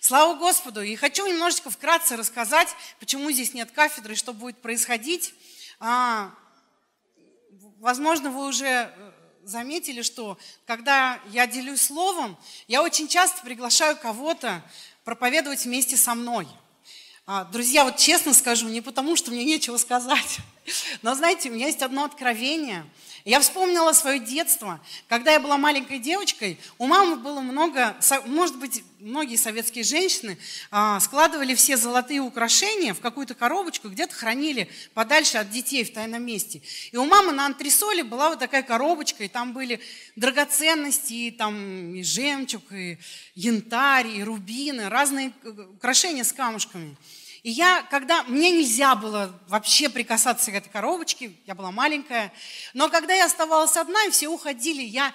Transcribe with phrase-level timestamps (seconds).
[0.00, 0.82] Слава Господу!
[0.82, 2.68] И хочу немножечко вкратце рассказать,
[3.00, 5.34] почему здесь нет кафедры что будет происходить.
[5.80, 6.32] А,
[7.78, 9.12] возможно, вы уже э,
[9.44, 12.36] заметили, что когда я делюсь словом,
[12.68, 14.62] я очень часто приглашаю кого-то
[15.04, 16.46] проповедовать вместе со мной.
[17.26, 20.38] А, друзья, вот честно скажу, не потому, что мне нечего сказать,
[21.02, 22.84] но знаете, у меня есть одно откровение–
[23.26, 28.84] я вспомнила свое детство, когда я была маленькой девочкой, у мамы было много, может быть,
[29.00, 30.38] многие советские женщины
[30.70, 36.24] а, складывали все золотые украшения в какую-то коробочку, где-то хранили подальше от детей в тайном
[36.24, 36.62] месте.
[36.92, 39.80] И у мамы на антресоле была вот такая коробочка, и там были
[40.14, 42.96] драгоценности, и там и жемчуг, и
[43.34, 45.32] янтарь, и рубины, разные
[45.74, 46.96] украшения с камушками.
[47.46, 52.32] И я, когда мне нельзя было вообще прикасаться к этой коробочке, я была маленькая,
[52.74, 55.14] но когда я оставалась одна, и все уходили, я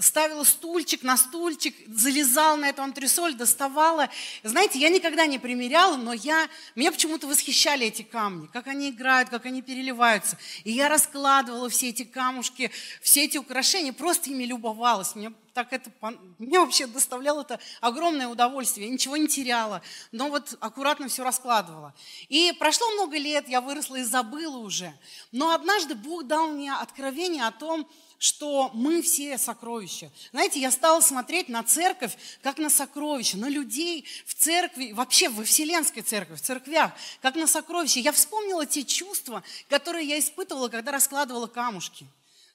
[0.00, 4.08] ставила стульчик на стульчик, залезала на эту антресоль, доставала.
[4.42, 9.28] Знаете, я никогда не примеряла, но я, меня почему-то восхищали эти камни, как они играют,
[9.28, 10.38] как они переливаются.
[10.64, 12.70] И я раскладывала все эти камушки,
[13.02, 15.14] все эти украшения, просто ими любовалась.
[15.14, 15.90] Мне так это,
[16.38, 19.82] мне вообще доставляло это огромное удовольствие, я ничего не теряла,
[20.12, 21.94] но вот аккуратно все раскладывала.
[22.28, 24.92] И прошло много лет, я выросла и забыла уже.
[25.32, 27.88] Но однажды Бог дал мне откровение о том,
[28.18, 30.10] что мы все сокровища.
[30.32, 35.44] Знаете, я стала смотреть на церковь как на сокровища, на людей в церкви, вообще во
[35.44, 38.00] вселенской церкви, в церквях, как на сокровища.
[38.00, 42.06] Я вспомнила те чувства, которые я испытывала, когда раскладывала камушки.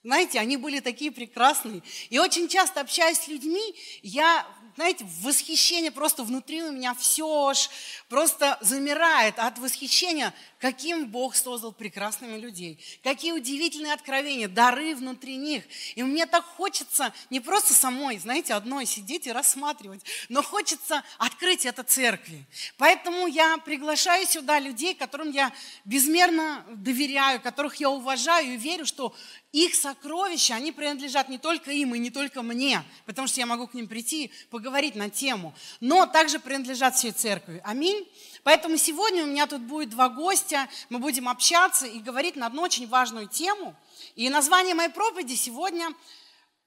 [0.04, 1.82] Знаете, они были такие прекрасные.
[2.10, 7.70] И очень часто общаясь с людьми, я знаете, восхищение просто внутри у меня все аж
[8.08, 15.64] просто замирает от восхищения, каким Бог создал прекрасными людей, какие удивительные откровения, дары внутри них.
[15.94, 21.66] И мне так хочется не просто самой, знаете, одной сидеть и рассматривать, но хочется открыть
[21.66, 22.44] это церкви.
[22.76, 25.52] Поэтому я приглашаю сюда людей, которым я
[25.84, 29.14] безмерно доверяю, которых я уважаю и верю, что
[29.54, 33.68] их сокровища, они принадлежат не только им и не только мне, потому что я могу
[33.68, 37.62] к ним прийти, поговорить на тему, но также принадлежат всей церкви.
[37.64, 38.04] Аминь.
[38.42, 42.62] Поэтому сегодня у меня тут будет два гостя, мы будем общаться и говорить на одну
[42.62, 43.76] очень важную тему.
[44.16, 45.88] И название моей проповеди сегодня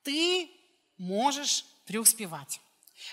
[0.04, 0.50] «Ты
[0.98, 2.62] можешь преуспевать».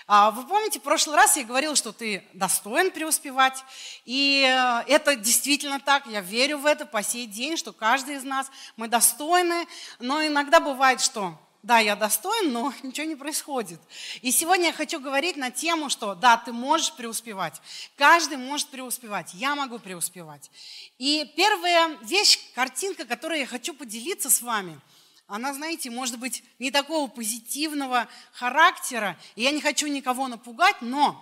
[0.07, 3.63] А вы помните, в прошлый раз я говорила, что ты достоин преуспевать.
[4.05, 6.05] И э, это действительно так.
[6.05, 9.65] Я верю в это по сей день, что каждый из нас, мы достойны.
[9.99, 13.79] Но иногда бывает, что да, я достоин, но ничего не происходит.
[14.21, 17.59] И сегодня я хочу говорить на тему, что да, ты можешь преуспевать.
[17.97, 19.33] Каждый может преуспевать.
[19.33, 20.51] Я могу преуспевать.
[20.99, 24.79] И первая вещь, картинка, которой я хочу поделиться с вами–
[25.27, 31.21] она, знаете, может быть не такого позитивного характера, и я не хочу никого напугать, но,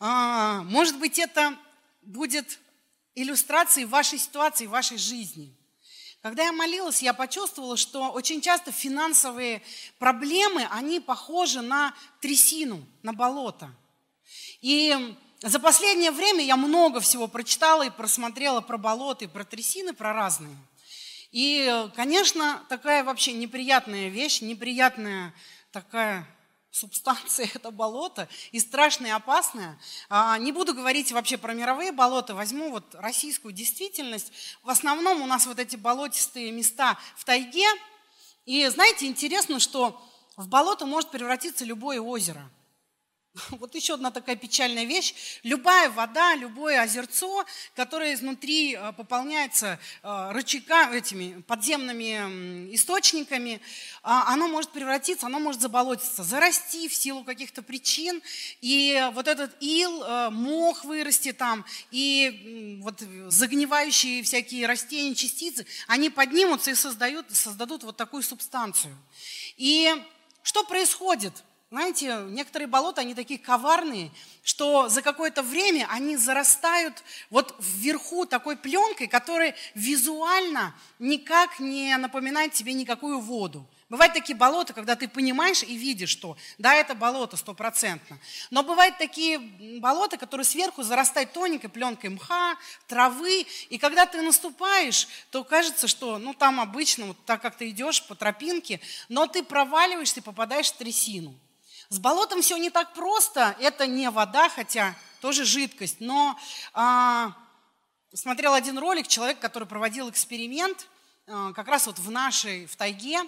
[0.00, 1.56] а, может быть, это
[2.02, 2.58] будет
[3.14, 5.54] иллюстрацией вашей ситуации, вашей жизни.
[6.20, 9.62] Когда я молилась, я почувствовала, что очень часто финансовые
[9.98, 13.74] проблемы, они похожи на трясину, на болото.
[14.60, 19.94] И за последнее время я много всего прочитала и просмотрела про болота, и про трясины,
[19.94, 20.56] про разные–
[21.32, 25.34] и, конечно, такая вообще неприятная вещь, неприятная
[25.72, 26.26] такая
[26.70, 29.78] субстанция– это болото, и страшная и опасная.
[30.08, 34.32] А, не буду говорить вообще про мировые болота, возьму вот российскую действительность.
[34.62, 37.66] В основном у нас вот эти болотистые места в тайге.
[38.44, 40.02] И знаете, интересно, что
[40.36, 42.50] в болото может превратиться любое озеро–
[43.50, 45.14] Вот еще одна такая печальная вещь.
[45.42, 47.44] Любая вода, любое озерцо,
[47.74, 53.60] которое изнутри э, пополняется э, рычага, этими подземными источниками,
[54.02, 58.22] а, оно может превратиться, оно может заболотиться, зарасти в силу каких-то причин.
[58.60, 66.10] И вот этот ил, э, мох вырасти там, и вот загнивающие всякие растения, частицы, они
[66.10, 68.96] поднимутся и создают, создадут вот такую субстанцию.
[69.56, 69.94] И
[70.42, 71.32] что происходит?
[71.72, 74.10] Знаете, некоторые болота, они такие коварные,
[74.42, 82.52] что за какое-то время они зарастают вот вверху такой пленкой, которая визуально никак не напоминает
[82.52, 83.66] тебе никакую воду.
[83.88, 88.18] Бывают такие болота, когда ты понимаешь и видишь, что да, это болото стопроцентно.
[88.50, 93.46] Но бывают такие болота, которые сверху зарастают тоненькой пленкой мха, травы.
[93.70, 98.06] И когда ты наступаешь, то кажется, что ну, там обычно, вот так как ты идешь
[98.06, 98.78] по тропинке,
[99.08, 101.34] но ты проваливаешься и попадаешь в трясину.
[101.92, 103.54] С болотом все не так просто.
[103.60, 105.96] Это не вода, хотя тоже жидкость.
[106.00, 106.38] Но
[106.72, 107.34] а,
[108.14, 110.88] смотрел один ролик, человек, который проводил эксперимент,
[111.26, 113.20] а, как раз вот в нашей, в тайге.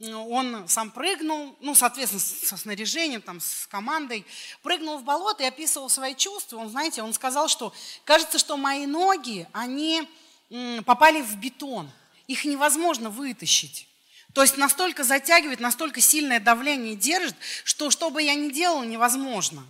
[0.00, 4.26] он сам прыгнул, ну, соответственно, со снаряжением, там, с командой,
[4.62, 6.58] прыгнул в болото и описывал свои чувства.
[6.58, 7.72] Он, знаете, он сказал, что
[8.04, 10.06] кажется, что мои ноги, они
[10.84, 11.90] попали в бетон.
[12.26, 13.88] Их невозможно вытащить.
[14.34, 19.64] То есть настолько затягивает, настолько сильное давление держит, что что бы я ни делал, невозможно.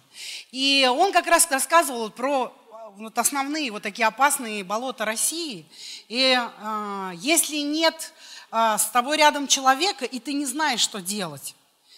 [0.53, 2.53] И он как раз рассказывал про
[2.97, 5.67] вот основные вот такие опасные болота России.
[6.09, 8.15] И э, если нет
[8.51, 11.55] э, с тобой рядом человека, и ты не знаешь, что делать,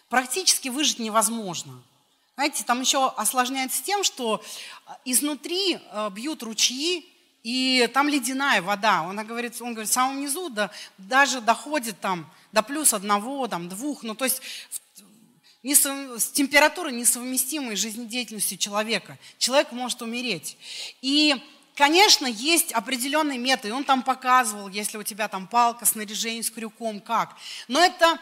[0.09, 1.81] практически выжить невозможно.
[2.35, 4.43] Знаете, там еще осложняется тем, что
[5.05, 7.07] изнутри э, бьют ручьи,
[7.47, 9.05] и там ледяная вода.
[9.05, 13.69] Он говорит, он говорит, в самом низу да, даже доходит там до плюс одного, там,
[13.69, 14.03] двух.
[14.03, 14.43] Ну, то есть
[15.63, 19.17] с температурой несовместимой жизнедеятельностью человека.
[19.39, 20.59] Человек может умереть.
[21.03, 21.37] И,
[21.77, 26.51] конечно, есть определенный метод, и он там показывал, если у тебя там палка, снаряжение с
[26.51, 27.37] крюком, как.
[27.69, 28.19] Но это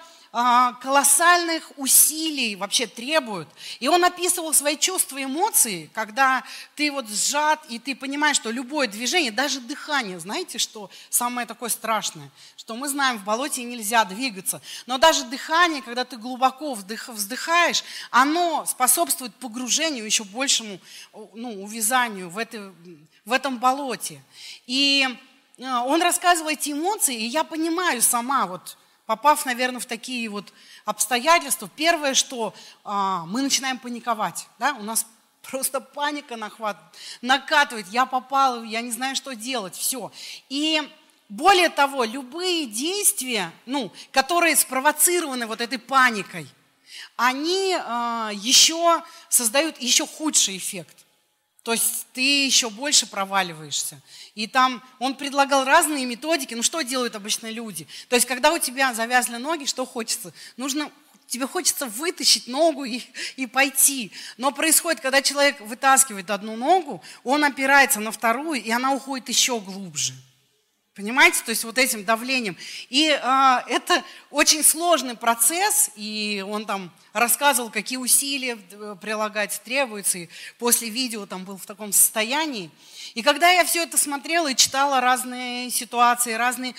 [0.81, 3.49] колоссальных усилий вообще требуют.
[3.79, 6.43] И он описывал свои чувства и эмоции, когда
[6.75, 11.69] ты вот сжат, и ты понимаешь, что любое движение, даже дыхание, знаете, что самое такое
[11.69, 17.09] страшное, что мы знаем, в болоте нельзя двигаться, но даже дыхание, когда ты глубоко вдых,
[17.09, 20.81] вздыхаешь, оно способствует погружению, еще большему
[21.35, 22.75] ну, увязанию в, это,
[23.25, 24.21] в этом болоте.
[24.67, 25.07] И
[25.63, 28.77] а, он рассказывает эти эмоции, и я понимаю сама, вот
[29.07, 30.53] попав, наверное, в такие вот
[30.85, 32.55] обстоятельства, первое, что
[32.85, 35.07] а, мы начинаем паниковать, да, у нас
[35.43, 36.79] просто паника нахват,
[37.21, 40.11] накатывает, я попал, я не знаю, что делать, все.
[40.49, 40.83] И
[41.29, 46.47] более того, любые действия, ну, которые спровоцированы вот этой паникой,
[47.17, 51.04] они а, еще создают еще худший эффект.
[51.65, 53.99] То есть ты еще больше проваливаешься.
[54.35, 56.53] И там он предлагал разные методики.
[56.53, 57.89] Ну что делают обычно люди?
[58.11, 60.35] То есть когда у тебя завязаны ноги, что хочется?
[60.59, 60.93] Нужно
[61.27, 63.01] тебе хочется вытащить ногу и,
[63.37, 64.13] и пойти.
[64.37, 69.59] Но происходит, когда человек вытаскивает одну ногу, он опирается на вторую, и она уходит еще
[69.59, 70.13] глубже.
[70.95, 72.57] Понимаете, то есть вот этим давлением.
[72.89, 80.19] И э, это очень сложный процесс, и он там рассказывал, какие усилия э, прилагать требуется,
[80.19, 82.71] и после видео там был в таком состоянии.
[83.15, 86.77] И когда я все это смотрела и читала разные ситуации, разные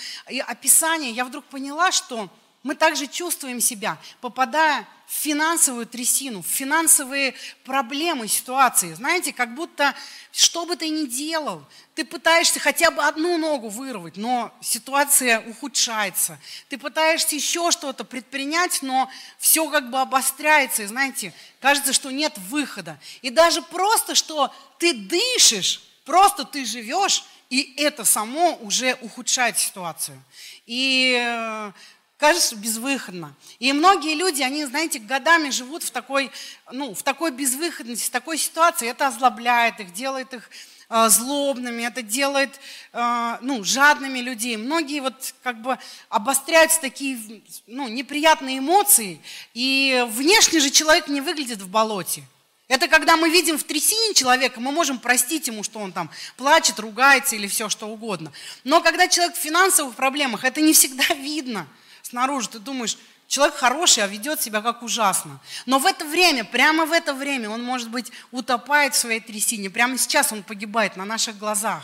[0.47, 2.29] описания, я вдруг поняла, что
[2.65, 8.91] мы также чувствуем себя, попадая в финансовую трясину, в финансовые проблемы, ситуации.
[8.95, 9.94] Знаете, как будто,
[10.31, 11.63] что бы ты ни делал,
[11.94, 16.39] ты пытаешься хотя бы одну ногу вырвать, но ситуация ухудшается.
[16.67, 22.35] Ты пытаешься еще что-то предпринять, но все как бы обостряется, и знаете, кажется, что нет
[22.50, 23.00] выхода.
[23.21, 30.19] И даже просто, что ты дышишь, просто ты живешь, и это само уже ухудшает ситуацию.
[30.65, 31.71] И э,
[32.17, 33.33] кажется безвыходно.
[33.59, 36.31] И многие люди, они, знаете, годами живут в такой,
[36.71, 38.89] ну, в такой безвыходности, в такой ситуации.
[38.89, 40.50] Это озлобляет их, делает их
[40.89, 42.59] э, злобными, это делает
[42.94, 44.56] э, ну, жадными людей.
[44.56, 45.77] Многие вот как бы
[46.09, 47.19] обостряются такие
[47.67, 49.21] ну, неприятные эмоции,
[49.53, 52.23] и внешне же человек не выглядит в болоте.
[52.67, 56.79] Это когда мы видим в трясине человека, мы можем простить ему, что он там плачет,
[56.79, 58.31] ругается или все что угодно.
[58.63, 61.67] Но когда человек в финансовых проблемах, это не всегда видно–
[62.05, 62.97] снаружи, ты думаешь,
[63.27, 65.39] человек хороший, а ведет себя как ужасно.
[65.65, 69.69] Но в это время, прямо в это время, он, может быть, утопает в своей трясине.
[69.69, 71.83] Прямо сейчас он погибает на наших глазах.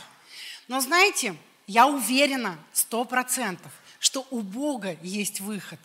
[0.67, 1.35] Но знаете,
[1.65, 5.79] я уверена, сто процентов, что у Бога есть выход.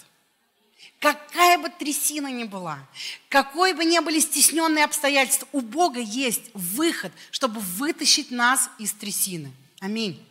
[1.01, 2.79] Какая бы трясина ни была,
[3.29, 9.53] какой бы ни были стесненные обстоятельства, у Бога есть выход, чтобы вытащить нас из трясины.
[9.81, 10.25] Аминь.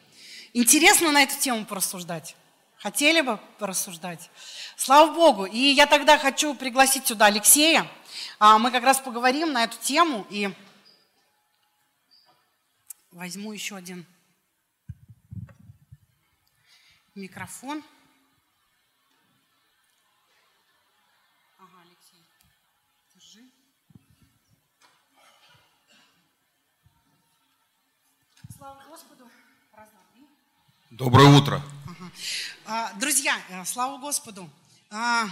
[0.54, 2.36] Интересно на эту тему порассуждать.
[2.80, 4.30] Хотели бы порассуждать?
[4.76, 5.46] Слава Богу.
[5.46, 7.90] И я тогда хочу пригласить сюда Алексея.
[8.40, 10.28] А, мы как раз поговорим на эту тему.
[10.30, 10.54] И
[13.12, 14.06] возьму еще один
[17.16, 17.82] микрофон.
[21.58, 22.24] Ага, Алексей,
[23.14, 23.50] держи.
[28.58, 29.30] Слава Господу.
[30.92, 31.62] Доброе утро.
[32.66, 34.50] А, друзья, э, слава Господу.
[34.90, 35.28] А,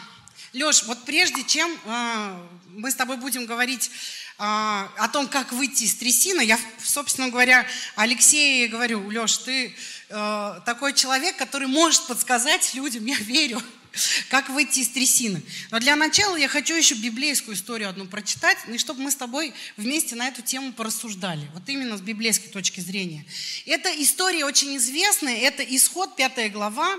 [0.53, 3.91] Леш, вот прежде чем а, мы с тобой будем говорить
[4.39, 9.75] о том, как выйти из трясины, я, собственно говоря, Алексею говорю, Леш, ты
[10.09, 13.61] э, такой человек, который может подсказать людям, я верю,
[14.29, 15.41] Как выйти из трясины.
[15.71, 19.53] Но для начала я хочу еще библейскую историю одну прочитать, и чтобы мы с тобой
[19.77, 21.47] вместе на эту тему порассуждали.
[21.53, 23.25] Вот именно с библейской точки зрения.
[23.65, 26.95] Эта история очень известная, это исход, пятая глава.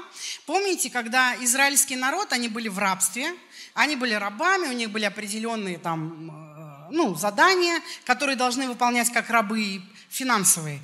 [0.46, 3.34] Помните, когда израильский народ, они были в рабстве,
[3.74, 9.30] они были рабами, у них были определенные там э, ну, задания, которые должны выполнять как
[9.30, 10.80] рабы финансовые.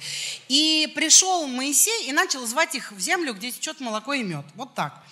[0.49, 4.45] И пришел Моисей и начал звать их в землю, где течет молоко и мед.
[4.57, 5.05] Вот так.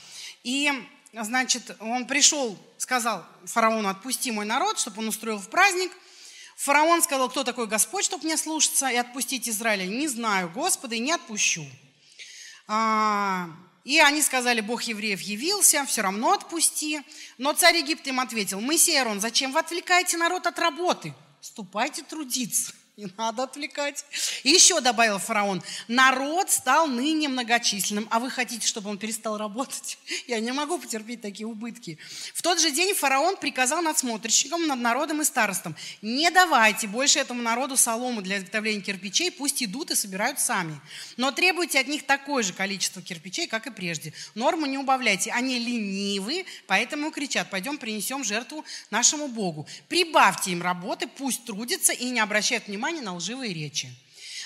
[0.48, 0.72] И,
[1.12, 5.92] значит, он пришел, сказал фараону, отпусти мой народ, чтобы он устроил в праздник.
[6.56, 9.84] Фараон сказал, кто такой Господь, чтобы мне слушаться и отпустить Израиля?
[9.84, 11.66] Не знаю Господа и не отпущу.
[12.66, 13.50] А,
[13.84, 17.02] и они сказали, Бог евреев явился, все равно отпусти.
[17.36, 21.12] Но царь Египта им ответил, Моисей Арон, зачем вы отвлекаете народ от работы?
[21.42, 22.72] Ступайте трудиться.
[22.98, 24.04] Не надо отвлекать.
[24.42, 29.98] И еще добавил фараон, народ стал ныне многочисленным, а вы хотите, чтобы он перестал работать?
[30.26, 31.96] Я не могу потерпеть такие убытки.
[32.34, 37.40] В тот же день фараон приказал надсмотрщикам над народом и старостам, не давайте больше этому
[37.40, 40.80] народу солому для изготовления кирпичей, пусть идут и собирают сами.
[41.16, 44.12] Но требуйте от них такое же количество кирпичей, как и прежде.
[44.34, 49.68] Норму не убавляйте, они ленивы, поэтому кричат, пойдем принесем жертву нашему Богу.
[49.86, 53.88] Прибавьте им работы, пусть трудятся и не обращают внимания внимание на лживые речи.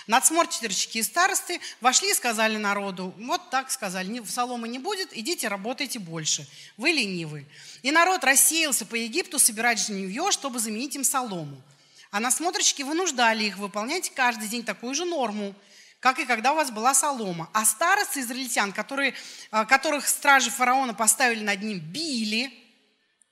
[0.09, 6.01] Надсмотрщики и старосты вошли и сказали народу, вот так сказали, соломы не будет, идите работайте
[6.01, 7.47] больше, вы ленивы.
[7.83, 11.63] И народ рассеялся по Египту собирать жневье, чтобы заменить им солому.
[12.11, 15.55] А насмотрщики вынуждали их выполнять каждый день такую же норму,
[16.01, 17.49] как и когда у вас была солома.
[17.53, 19.15] А старосты израильтян, которые,
[19.53, 22.53] а, которых стражи фараона поставили над ним, били,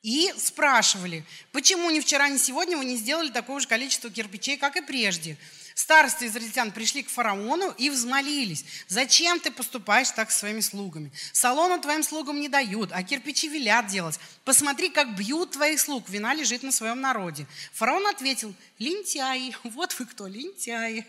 [0.02, 4.76] и спрашивали, почему ни вчера, ни сегодня вы не сделали такое же количество кирпичей, как
[4.76, 5.36] и прежде.
[5.74, 11.12] Старосты израильтян пришли к фараону и взмолились, зачем ты поступаешь так с своими слугами?
[11.32, 14.18] Салону твоим слугам не дают, а кирпичи велят делать.
[14.44, 17.46] Посмотри, как бьют твоих слуг, вина лежит на своем народе.
[17.72, 21.06] Фараон ответил, лентяи, вот вы кто, лентяи.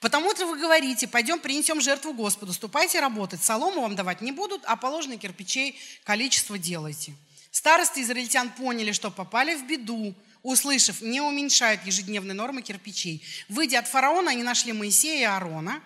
[0.00, 4.76] Потому-то вы говорите, пойдем принесем жертву Господу, ступайте работать, солому вам давать не будут, а
[4.76, 7.14] положенных кирпичей количество делайте.
[7.54, 13.22] Старосты израильтян поняли, что попали в беду, услышав, не уменьшают ежедневные нормы кирпичей.
[13.48, 15.80] Выйдя от фараона, они нашли Моисея и Аарона,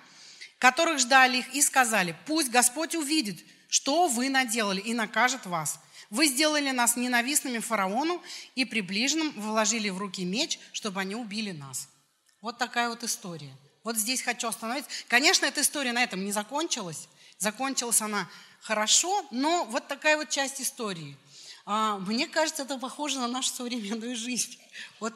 [0.58, 5.78] которых ждали их, и сказали, пусть Господь увидит, что вы наделали, и накажет вас.
[6.08, 8.22] Вы сделали нас ненавистными фараону,
[8.54, 11.90] и приближенным вложили в руки меч, чтобы они убили нас.
[12.40, 13.54] Вот такая вот история.
[13.84, 14.90] Вот здесь хочу остановиться.
[15.06, 17.08] Конечно, эта история на этом не закончилась.
[17.36, 18.26] Закончилась она
[18.62, 21.14] хорошо, но вот такая вот часть истории–
[21.98, 24.58] мне кажется, это похоже на нашу современную жизнь.
[25.00, 25.12] Вот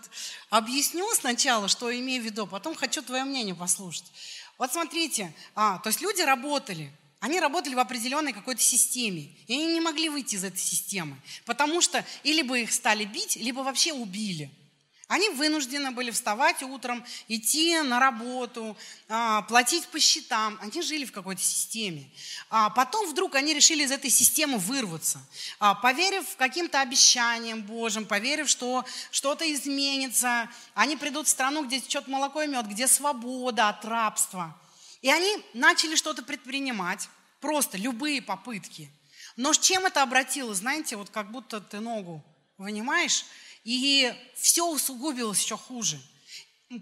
[0.50, 4.04] объясню сначала, что имею в виду, потом хочу твое мнение послушать.
[4.58, 9.66] Вот смотрите, а, то есть люди работали, они работали в определенной какой-то системе, и они
[9.72, 11.16] не могли выйти из этой системы,
[11.46, 14.50] потому что или бы их стали бить, либо вообще убили–
[15.12, 18.74] они вынуждены были вставать утром, идти на работу,
[19.10, 20.58] а, платить по счетам.
[20.62, 22.10] Они жили в какой-то системе.
[22.48, 25.20] А потом вдруг они решили из этой системы вырваться,
[25.58, 30.48] а, поверив каким-то обещаниям Божьим, поверив, что что-то изменится.
[30.72, 34.58] Они придут в страну, где течет молоко и мед, где свобода от рабства.
[35.02, 37.10] И они начали что-то предпринимать,
[37.42, 38.90] просто любые попытки.
[39.36, 40.58] Но с чем это обратилось?
[40.58, 42.24] Знаете, вот как будто ты ногу
[42.56, 43.24] вынимаешь,
[43.64, 46.00] и все усугубилось еще хуже.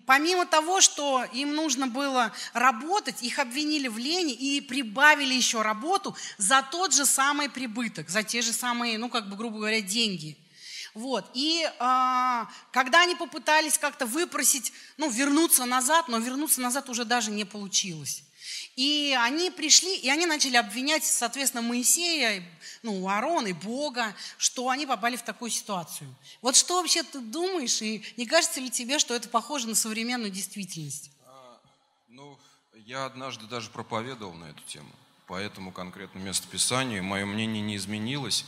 [0.07, 6.17] Помимо того, что им нужно было работать, их обвинили в лени и прибавили еще работу
[6.39, 10.39] за тот же самый прибыток, за те же самые, ну, как бы, грубо говоря, деньги.
[10.95, 11.29] Вот.
[11.35, 17.31] И а, когда они попытались как-то выпросить, ну, вернуться назад, но вернуться назад уже даже
[17.33, 18.23] не получилось.
[18.77, 22.43] И они пришли, и они начали обвинять, соответственно, Моисея,
[22.83, 26.15] ну, Аарона и Бога, что они попали в такую ситуацию.
[26.41, 30.31] Вот что вообще ты думаешь, и не кажется ли тебе, что это похоже на современную
[30.31, 31.11] действительность?
[31.27, 31.61] А,
[32.09, 32.39] ну,
[32.87, 34.91] я однажды даже проповедовал на эту тему,
[35.27, 37.03] по этому конкретному местописанию.
[37.03, 38.47] Мое мнение не изменилось.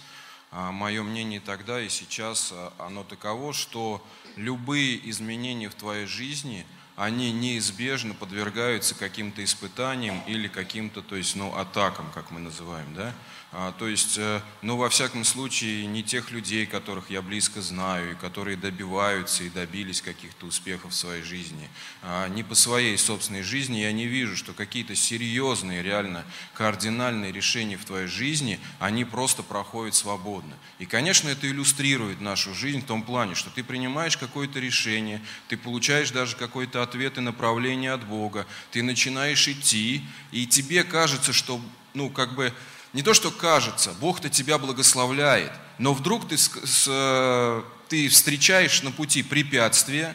[0.50, 4.04] А мое мнение тогда и сейчас, а, оно таково, что
[4.36, 6.64] любые изменения в твоей жизни–
[6.96, 13.12] они неизбежно подвергаются каким-то испытаниям или каким-то, то есть, ну, атакам, как мы называем, да.
[13.54, 18.12] А, то есть, э, ну, во всяком случае, не тех людей, которых я близко знаю,
[18.12, 21.68] и которые добиваются и добились каких-то успехов в своей жизни,
[22.00, 27.76] а, не по своей собственной жизни я не вижу, что какие-то серьезные, реально кардинальные решения
[27.76, 30.54] в твоей жизни, они просто проходят свободно.
[30.78, 35.58] И, конечно, это иллюстрирует нашу жизнь в том плане, что ты принимаешь какое-то решение, ты
[35.58, 41.60] получаешь даже какой-то ответ и направление от Бога, ты начинаешь идти, и тебе кажется, что,
[41.92, 42.54] ну, как бы,
[42.92, 48.82] не то что кажется, Бог-то тебя благословляет, но вдруг ты, с, с, э, ты встречаешь
[48.82, 50.14] на пути препятствия,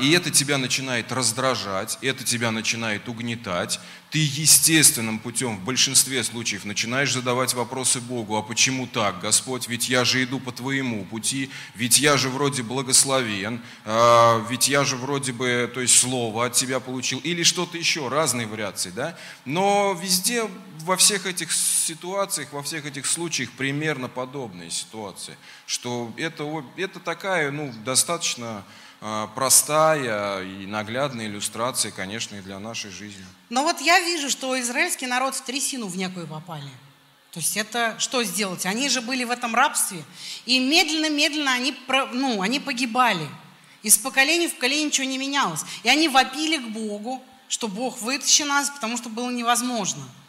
[0.00, 3.78] и это тебя начинает раздражать, это тебя начинает угнетать.
[4.10, 9.88] Ты естественным путем в большинстве случаев начинаешь задавать вопросы Богу, а почему так, Господь, ведь
[9.88, 14.96] я же иду по Твоему пути, ведь я же вроде благословен, а, ведь я же
[14.96, 19.16] вроде бы, то есть Слово от Тебя получил, или что-то еще, разные вариации, да?
[19.44, 20.50] Но везде,
[20.80, 25.36] во всех этих ситуациях, во всех этих случаях примерно подобные ситуации,
[25.66, 28.64] что это, это такая, ну, достаточно а,
[29.34, 33.24] простая и наглядная иллюстрация, конечно, и для нашей жизни.
[33.48, 36.70] Но вот я вижу, что израильский народ в трясину в некую попали.
[37.32, 38.66] То есть это что сделать?
[38.66, 40.02] Они же были в этом рабстве,
[40.46, 41.74] и медленно-медленно они,
[42.12, 43.28] ну, они погибали.
[43.82, 45.62] Из поколения в поколение ничего не менялось.
[45.82, 50.02] И они вопили к Богу, что Бог вытащи нас, потому что было невозможно–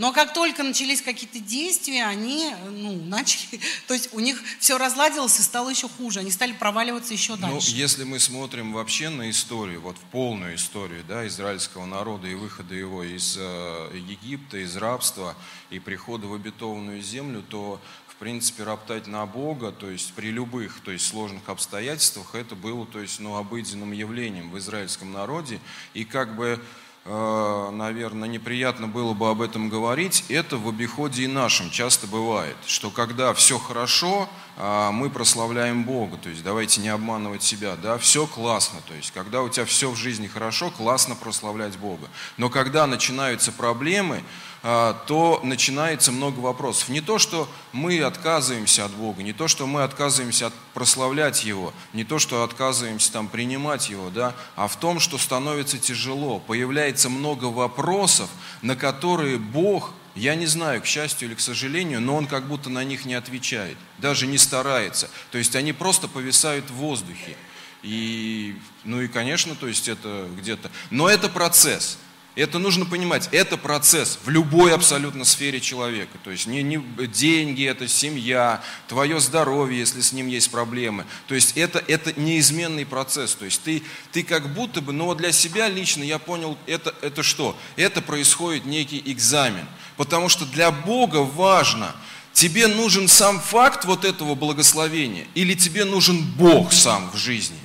[0.00, 5.38] но как только начались какие-то действия, они ну, начали, то есть у них все разладилось
[5.38, 7.72] и стало еще хуже, они стали проваливаться еще ну, дальше.
[7.72, 12.34] Ну, если мы смотрим вообще на историю, вот в полную историю да, израильского народа и
[12.34, 15.36] выхода его из э, Египта, из рабства
[15.68, 20.80] и прихода в обетованную землю, то в принципе, роптать на Бога, то есть при любых,
[20.80, 25.60] то есть сложных обстоятельствах, это было, то есть, ну, обыденным явлением в израильском народе.
[25.92, 26.62] И как бы
[27.06, 32.90] наверное, неприятно было бы об этом говорить, это в обиходе и нашем часто бывает, что
[32.90, 34.28] когда все хорошо,
[34.60, 39.42] мы прославляем Бога, то есть давайте не обманывать себя, да, все классно, то есть когда
[39.42, 42.08] у тебя все в жизни хорошо, классно прославлять Бога.
[42.36, 44.22] Но когда начинаются проблемы,
[44.62, 46.90] а, то начинается много вопросов.
[46.90, 51.72] Не то, что мы отказываемся от Бога, не то, что мы отказываемся от прославлять Его,
[51.94, 57.08] не то, что отказываемся там принимать Его, да, а в том, что становится тяжело, появляется
[57.08, 58.28] много вопросов,
[58.60, 62.70] на которые Бог я не знаю, к счастью или к сожалению, но он как будто
[62.70, 65.08] на них не отвечает, даже не старается.
[65.30, 67.36] То есть они просто повисают в воздухе.
[67.82, 70.70] И, ну и, конечно, то есть это где-то...
[70.90, 71.98] Но это процесс.
[72.36, 76.16] Это нужно понимать, это процесс в любой абсолютно сфере человека.
[76.22, 81.06] То есть не, не деньги, это семья, твое здоровье, если с ним есть проблемы.
[81.26, 83.34] То есть это, это неизменный процесс.
[83.34, 83.82] То есть ты,
[84.12, 87.58] ты как будто бы, но для себя лично я понял, это, это что?
[87.74, 89.66] Это происходит некий экзамен.
[89.96, 91.96] Потому что для Бога важно,
[92.32, 97.58] тебе нужен сам факт вот этого благословения или тебе нужен Бог сам в жизни.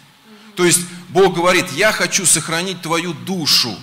[0.55, 3.77] То есть Бог говорит, я хочу сохранить твою душу.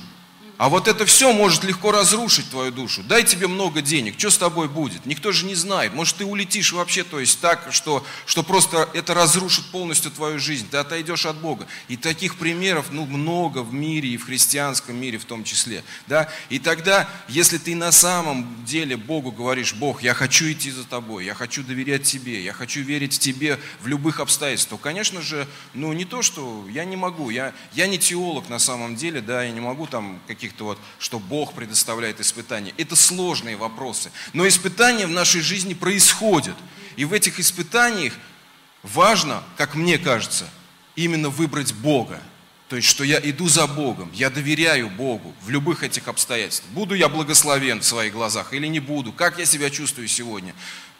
[0.62, 3.02] А вот это все может легко разрушить твою душу.
[3.02, 5.04] Дай тебе много денег, что с тобой будет?
[5.06, 5.92] Никто же не знает.
[5.92, 10.68] Может, ты улетишь вообще, то есть так, что, что просто это разрушит полностью твою жизнь.
[10.70, 11.66] Ты отойдешь от Бога.
[11.88, 15.82] И таких примеров, ну, много в мире и в христианском мире в том числе.
[16.06, 16.28] Да?
[16.48, 21.24] И тогда, если ты на самом деле Богу говоришь, Бог, я хочу идти за тобой,
[21.24, 25.48] я хочу доверять тебе, я хочу верить в тебе в любых обстоятельствах, то, конечно же,
[25.74, 29.42] ну, не то, что я не могу, я, я не теолог на самом деле, да,
[29.42, 32.74] я не могу там каких каких-то вот, что Бог предоставляет испытания.
[32.76, 34.10] Это сложные вопросы.
[34.34, 36.56] Но испытания в нашей жизни происходят.
[36.96, 38.12] И в этих испытаниях
[38.82, 40.46] важно, как мне кажется,
[40.94, 42.20] именно выбрать Бога.
[42.68, 46.70] То есть, что я иду за Богом, я доверяю Богу в любых этих обстоятельствах.
[46.72, 50.54] Буду я благословен в своих глазах или не буду, как я себя чувствую сегодня.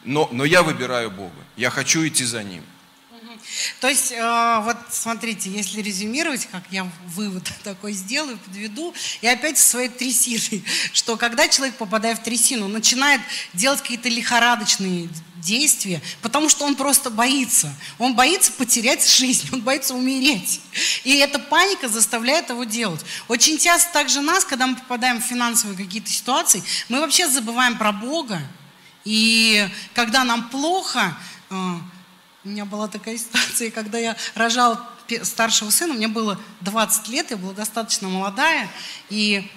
[0.05, 2.63] Но, но я выбираю Бога, я хочу идти за Ним.
[3.81, 9.59] То есть, э, вот смотрите, если резюмировать, как я вывод такой сделаю, подведу, и опять
[9.59, 13.21] со своей трясиной, что когда человек, попадая в трясину, начинает
[13.55, 17.75] делать какие-то лихорадочные действия, потому что он просто боится.
[17.99, 20.61] Он боится потерять жизнь, он боится умереть.
[21.05, 23.05] И эта паника заставляет его делать.
[23.29, 27.93] Очень часто также нас, когда мы попадаем в финансовые какие-то ситуации, мы вообще забываем про
[27.93, 28.41] Бога.
[29.05, 31.17] И когда нам плохо,
[31.51, 31.55] э,
[32.45, 34.89] у меня была такая ситуация, когда я рожала
[35.23, 38.69] старшего сына, мне было 20 лет, я была достаточно молодая,
[39.11, 39.49] и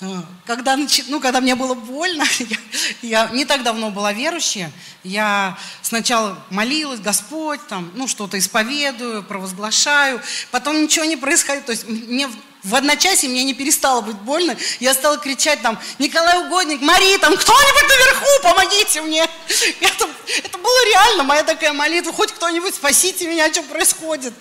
[0.00, 0.76] э, когда,
[1.08, 2.24] ну, когда мне было больно,
[3.02, 4.72] я, я не так давно была верующая,
[5.04, 10.20] я сначала молилась, Господь, там, ну, что-то исповедую, провозглашаю,
[10.50, 12.28] потом ничего не происходит, то есть мне
[12.66, 14.56] в одночасье мне не перестало быть больно.
[14.80, 19.22] Я стала кричать там, Николай Угодник, Мари, там, кто-нибудь наверху, помогите мне.
[19.80, 20.08] Это,
[20.42, 24.34] это было реально моя такая молитва, хоть кто-нибудь спасите меня, что происходит.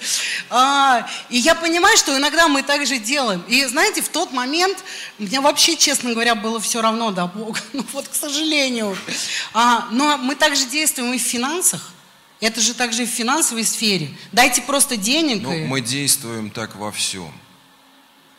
[0.49, 3.43] А, и я понимаю, что иногда мы так же делаем.
[3.47, 4.79] И знаете, в тот момент
[5.19, 7.59] мне вообще, честно говоря, было все равно до Бога.
[7.73, 8.97] Ну вот, к сожалению.
[9.53, 11.91] А, но мы также действуем и в финансах.
[12.39, 14.09] Это же также и в финансовой сфере.
[14.31, 15.43] Дайте просто денег.
[15.43, 15.65] Ну, и...
[15.65, 17.31] мы действуем так во всем.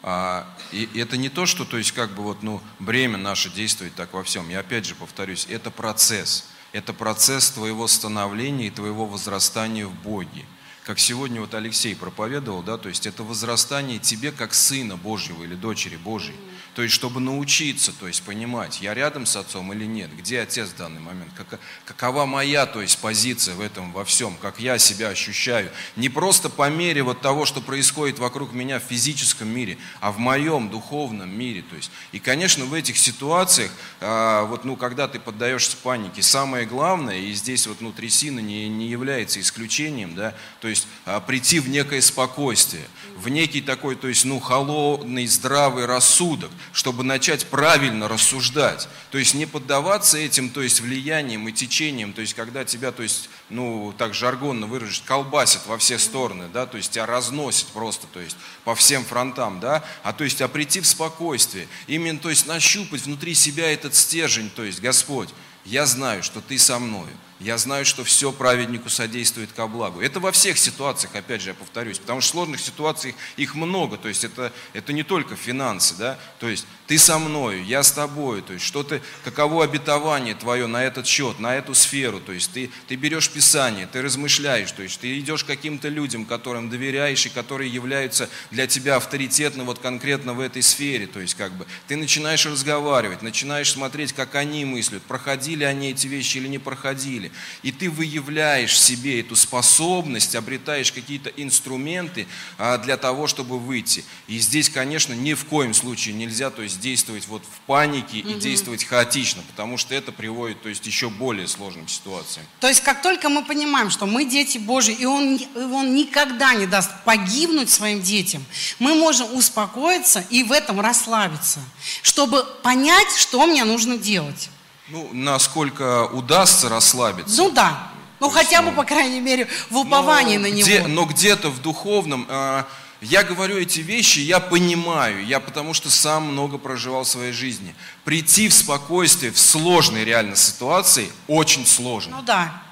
[0.08, 3.92] А, и это не то, что, то есть, как бы вот, ну, бремя наше действует
[3.96, 4.48] так во всем.
[4.48, 6.48] Я опять же повторюсь, это процесс.
[6.72, 10.44] Это процесс твоего становления и твоего возрастания в Боге
[10.86, 15.56] как сегодня вот Алексей проповедовал, да, то есть это возрастание тебе как сына Божьего или
[15.56, 16.36] дочери Божьей.
[16.76, 20.68] То есть, чтобы научиться, то есть понимать, я рядом с отцом или нет, где отец
[20.68, 24.76] в данный момент, как, какова моя, то есть позиция в этом во всем, как я
[24.76, 25.70] себя ощущаю.
[25.96, 30.18] Не просто по мере вот того, что происходит вокруг меня в физическом мире, а в
[30.18, 31.62] моем духовном мире.
[31.62, 31.90] То есть.
[32.12, 33.70] И, конечно, в этих ситуациях,
[34.02, 38.68] а, вот, ну, когда ты поддаешься панике, самое главное, и здесь вот ну, трясина не,
[38.68, 42.84] не является исключением, да, то есть а, прийти в некое спокойствие,
[43.16, 48.88] в некий такой, то есть, ну, холодный, здравый рассудок, чтобы начать правильно рассуждать.
[49.10, 53.02] То есть не поддаваться этим, то есть влиянием и течением, то есть когда тебя, то
[53.02, 58.06] есть, ну, так жаргонно выразить, колбасит во все стороны, да, то есть тебя разносит просто,
[58.06, 62.30] то есть по всем фронтам, да, а то есть а прийти в спокойствие, именно, то
[62.30, 65.30] есть нащупать внутри себя этот стержень, то есть Господь,
[65.64, 70.00] я знаю, что Ты со мною, я знаю, что все праведнику содействует ко благу.
[70.00, 74.08] Это во всех ситуациях, опять же, я повторюсь, потому что сложных ситуаций их много, то
[74.08, 78.42] есть это, это не только финансы, да, то есть ты со мною, я с тобой,
[78.42, 82.52] то есть что ты, каково обетование твое на этот счет, на эту сферу, то есть
[82.52, 87.26] ты, ты берешь Писание, ты размышляешь, то есть ты идешь к каким-то людям, которым доверяешь
[87.26, 91.66] и которые являются для тебя авторитетно вот конкретно в этой сфере, то есть как бы
[91.88, 97.25] ты начинаешь разговаривать, начинаешь смотреть, как они мыслят, проходили они эти вещи или не проходили,
[97.26, 97.40] деле.
[97.62, 102.26] И ты выявляешь в себе эту способность, обретаешь какие-то инструменты
[102.58, 104.04] а, для того, чтобы выйти.
[104.28, 108.30] И здесь, конечно, ни в коем случае нельзя то есть, действовать вот в панике угу.
[108.30, 112.46] и действовать хаотично, потому что это приводит то есть, еще более сложным ситуациям.
[112.60, 116.54] То есть, как только мы понимаем, что мы дети Божьи, и Он, и он никогда
[116.54, 118.44] не даст погибнуть своим детям,
[118.78, 121.60] мы можем успокоиться и в этом расслабиться,
[122.02, 124.50] чтобы понять, что мне нужно делать.
[124.88, 127.36] Ну, насколько удастся расслабиться.
[127.36, 127.88] Ну да.
[128.20, 130.88] Ну, хотя бы, ну, по крайней мере, в уповании на где, него.
[130.88, 132.26] Но где-то в духовном...
[132.28, 132.64] Э,
[133.02, 137.74] я говорю эти вещи, я понимаю, я потому что сам много проживал в своей жизни.
[138.04, 142.16] Прийти в спокойствие в сложной реально ситуации очень сложно.
[142.16, 142.62] Ну да.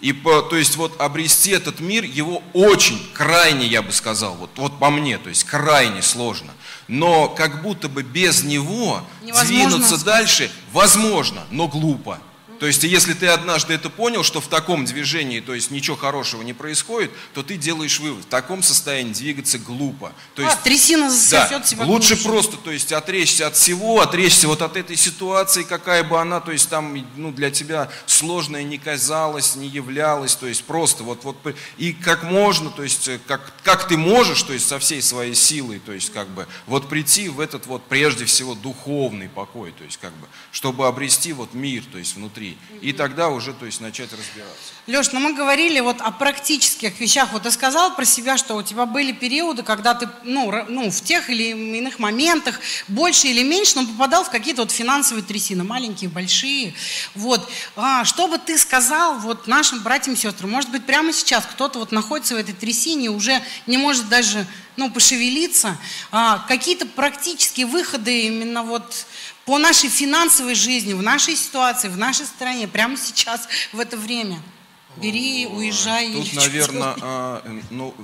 [0.00, 4.50] И по, то есть вот обрести этот мир, его очень, крайне, я бы сказал, вот,
[4.56, 6.52] вот по мне, то есть крайне сложно.
[6.88, 9.68] Но как будто бы без него Невозможно.
[9.68, 12.18] двинуться дальше возможно, но глупо.
[12.60, 16.42] То есть, если ты однажды это понял, что в таком движении, то есть ничего хорошего
[16.42, 18.24] не происходит, то ты делаешь вывод.
[18.24, 20.12] В таком состоянии двигаться глупо.
[20.34, 21.84] То а, есть, а, трясина засосет да, себя.
[21.84, 22.28] Лучше глубже.
[22.28, 26.52] просто, то есть, отречься от всего, отречься вот от этой ситуации, какая бы она, то
[26.52, 31.36] есть, там, ну, для тебя сложная не казалась, не являлась, то есть, просто вот, вот,
[31.76, 35.80] и как можно, то есть, как, как ты можешь, то есть, со всей своей силой,
[35.80, 39.98] то есть, как бы, вот прийти в этот вот, прежде всего, духовный покой, то есть,
[39.98, 44.10] как бы, чтобы обрести вот мир, то есть, внутри И тогда уже, то есть, начать
[44.12, 44.74] разбираться.
[44.86, 47.32] Леш, ну мы говорили вот о практических вещах.
[47.32, 51.00] Вот ты сказал про себя, что у тебя были периоды, когда ты, ну, ну в
[51.00, 51.44] тех или
[51.78, 56.74] иных моментах, больше или меньше, но попадал в какие-то вот финансовые трясины, маленькие, большие.
[57.14, 57.48] Вот.
[57.76, 60.50] А, что бы ты сказал вот нашим братьям и сестрам?
[60.50, 64.90] Может быть, прямо сейчас кто-то вот находится в этой трясине, уже не может даже ну,
[64.90, 65.76] пошевелиться.
[66.10, 69.06] А, какие-то практические выходы именно вот
[69.44, 74.40] по нашей финансовой жизни, в нашей ситуации, в нашей стране, прямо сейчас, в это время.
[74.96, 76.12] Бери, уезжай.
[76.12, 77.94] Тут, наверное, а, ну,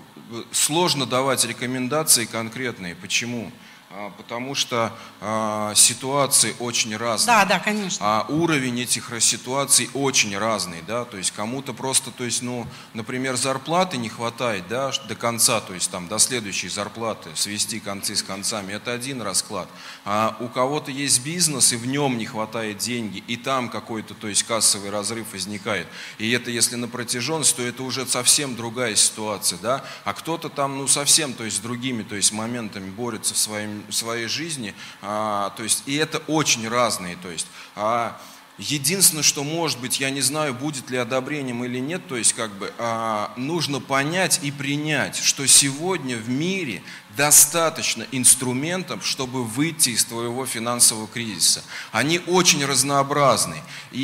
[0.53, 2.95] сложно давать рекомендации конкретные.
[2.95, 3.47] Почему?
[3.47, 3.70] А,
[4.17, 7.27] потому что а, ситуации очень разные.
[7.27, 7.99] Да, да, конечно.
[8.01, 13.37] А уровень этих ситуаций очень разный, да, то есть кому-то просто, то есть, ну, например,
[13.37, 18.23] зарплаты не хватает, да, до конца, то есть там до следующей зарплаты свести концы с
[18.23, 19.69] концами, это один расклад.
[20.05, 24.29] А у кого-то есть бизнес, и в нем не хватает деньги, и там какой-то, то
[24.29, 25.89] есть кассовый разрыв возникает.
[26.19, 30.79] И это если на протяженность, то это уже совсем другая ситуация, да, а кто-то там,
[30.79, 34.75] ну, совсем, то есть с другими, то есть моментами борется в своем своей жизни.
[35.03, 37.17] А, то есть, и это очень разные.
[37.17, 38.21] То есть, а,
[38.61, 42.53] единственное, что может быть, я не знаю, будет ли одобрением или нет, то есть как
[42.53, 46.83] бы а, нужно понять и принять, что сегодня в мире
[47.17, 51.63] достаточно инструментов, чтобы выйти из твоего финансового кризиса.
[51.91, 53.57] Они очень разнообразны.
[53.91, 54.01] И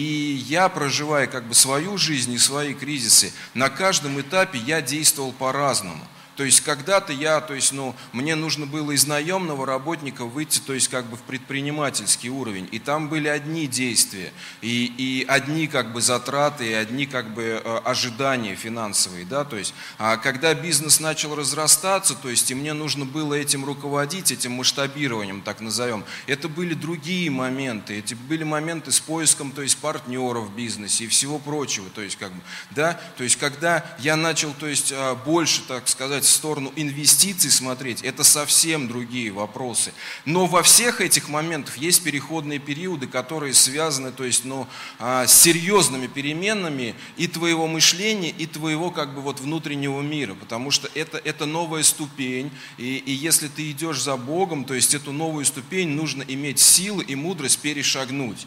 [0.49, 6.05] я, проживая как бы свою жизнь и свои кризисы, на каждом этапе я действовал по-разному.
[6.37, 10.75] То есть когда-то я, то есть, ну, мне нужно было из наемного работника выйти, то
[10.75, 12.69] есть как бы в предпринимательский уровень.
[12.73, 17.63] И там были одни действия, и, и одни как бы затраты, и одни как бы
[17.65, 22.75] э, ожидания финансовые, да, то есть, а когда бизнес начал разрастаться, то есть, и мне
[22.75, 28.93] нужно было этим руководить, этим масштабированием, так назовем, это были другие моменты, эти были моменты
[28.93, 32.41] с поиском, то есть, партнеров в бизнесе и всего прочего, то есть, как бы,
[32.73, 37.51] да, то есть, когда я начал, то есть, а, больше, так сказать, в сторону инвестиций
[37.51, 39.93] смотреть, это совсем другие вопросы.
[40.25, 44.67] Но во всех этих моментах есть переходные периоды, которые связаны, то есть, ну,
[44.99, 50.71] а, с серьезными переменами и твоего мышления, и твоего, как бы, вот внутреннего мира, потому
[50.71, 55.13] что это, это новая ступень, и, и если ты идешь за Богом, то есть эту
[55.13, 58.47] новую ступень нужно иметь силы и мудрость перешагнуть.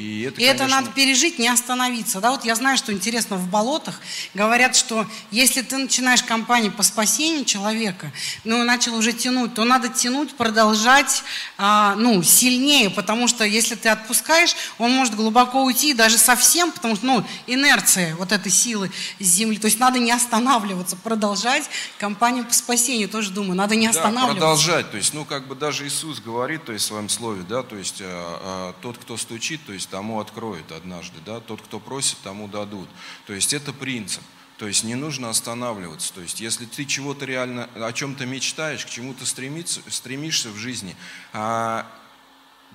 [0.00, 0.64] И это, и конечно...
[0.64, 2.20] это надо пережить, не остановиться.
[2.20, 4.00] Да, вот я знаю, что интересно в болотах.
[4.32, 8.10] Говорят, что если ты начинаешь кампанию по спасению человека,
[8.44, 11.22] ну, начал уже тянуть, то надо тянуть, продолжать,
[11.58, 16.96] а, ну, сильнее, потому что если ты отпускаешь, он может глубоко уйти, даже совсем, потому
[16.96, 19.58] что, ну, инерция вот этой силы земли.
[19.58, 21.64] То есть надо не останавливаться, продолжать
[21.98, 23.10] кампанию по спасению.
[23.10, 24.34] Тоже думаю, надо не останавливаться.
[24.34, 24.90] Да, продолжать.
[24.90, 27.76] То есть, ну, как бы даже Иисус говорит, то есть в своем слове, да, то
[27.76, 32.18] есть а, а, тот, кто стучит, то есть тому откроют однажды, да, тот, кто просит,
[32.22, 32.88] тому дадут.
[33.26, 34.22] То есть это принцип.
[34.58, 36.12] То есть не нужно останавливаться.
[36.12, 40.96] То есть если ты чего-то реально, о чем-то мечтаешь, к чему-то стремишься в жизни,
[41.32, 41.86] а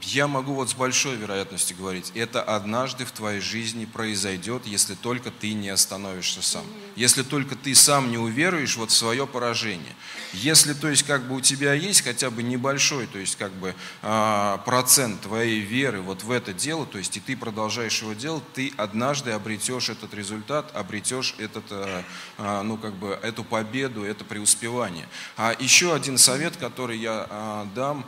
[0.02, 5.32] я могу вот с большой вероятностью говорить, это однажды в твоей жизни произойдет, если только
[5.32, 6.66] ты не остановишься сам.
[6.96, 9.96] Если только ты сам не уверуешь вот в свое поражение.
[10.34, 13.74] Если, то есть, как бы у тебя есть хотя бы небольшой, то есть, как бы
[14.02, 18.44] а, процент твоей веры вот в это дело, то есть, и ты продолжаешь его делать,
[18.54, 22.04] ты однажды обретешь этот результат, обретешь этот, а,
[22.38, 25.08] а, ну, как бы, эту победу, это преуспевание.
[25.38, 28.06] А еще один совет, который я дам,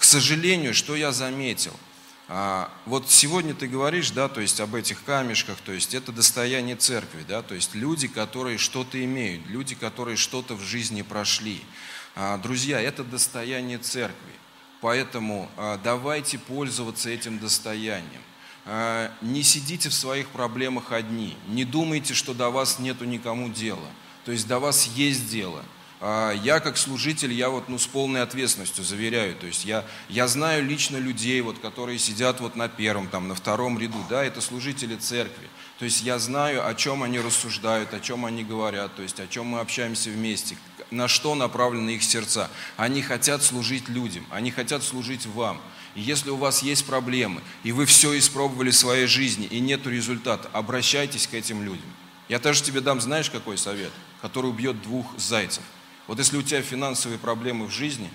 [0.00, 1.76] к сожалению, что я заметил?
[2.26, 6.76] А, вот сегодня ты говоришь, да, то есть об этих камешках, то есть это достояние
[6.76, 11.60] церкви, да, то есть люди, которые что-то имеют, люди, которые что-то в жизни прошли.
[12.16, 14.32] А, друзья, это достояние церкви,
[14.80, 18.22] поэтому а, давайте пользоваться этим достоянием.
[19.20, 23.88] Не сидите в своих проблемах одни, не думайте, что до вас нету никому дела,
[24.24, 25.62] то есть до вас есть дело–
[26.00, 30.64] я как служитель, я вот ну, с полной ответственностью заверяю, то есть я, я знаю
[30.64, 34.96] лично людей, вот, которые сидят вот на первом, там, на втором ряду, да, это служители
[34.96, 39.20] церкви, то есть я знаю, о чем они рассуждают, о чем они говорят, то есть
[39.20, 40.56] о чем мы общаемся вместе,
[40.90, 42.50] на что направлены их сердца.
[42.78, 45.60] Они хотят служить людям, они хотят служить вам.
[45.94, 49.86] И если у вас есть проблемы, и вы все испробовали в своей жизни, и нет
[49.86, 51.88] результата, обращайтесь к этим людям.
[52.28, 55.62] Я тоже тебе дам, знаешь, какой совет, который убьет двух зайцев–
[56.10, 58.10] вот если у тебя финансовые проблемы в жизни,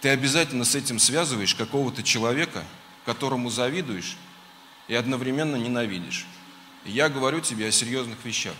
[0.00, 2.64] ты обязательно с этим связываешь какого-то человека,
[3.04, 4.16] которому завидуешь
[4.88, 6.26] и одновременно ненавидишь.
[6.84, 8.56] И я говорю тебе о серьезных вещах.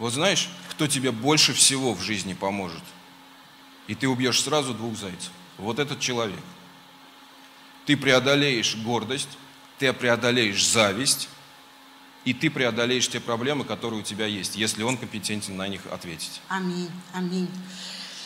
[0.00, 2.82] Вот знаешь, кто тебе больше всего в жизни поможет?
[3.86, 5.30] И ты убьешь сразу двух зайцев.
[5.58, 6.42] Вот этот человек.
[7.86, 9.38] Ты преодолеешь гордость,
[9.78, 11.28] ты преодолеешь зависть,
[12.28, 16.42] и ты преодолеешь те проблемы, которые у тебя есть, если он компетентен на них ответить.
[16.48, 17.48] Аминь, аминь.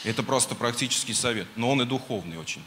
[0.02, 2.64] Это просто практический совет, но он и духовный очень.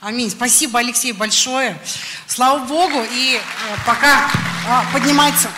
[0.00, 0.30] Аминь.
[0.30, 1.78] Спасибо, Алексей, большое.
[2.26, 3.04] Слава Богу.
[3.12, 5.50] И э, пока э, поднимается,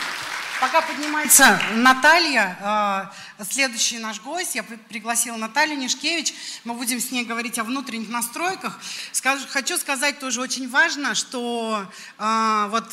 [0.61, 7.24] пока поднимается Наталья, э, следующий наш гость, я пригласила Наталью Нишкевич, мы будем с ней
[7.24, 8.81] говорить о внутренних настройках.
[9.12, 11.87] Скажу, хочу сказать тоже очень важно, что
[12.18, 12.92] э, вот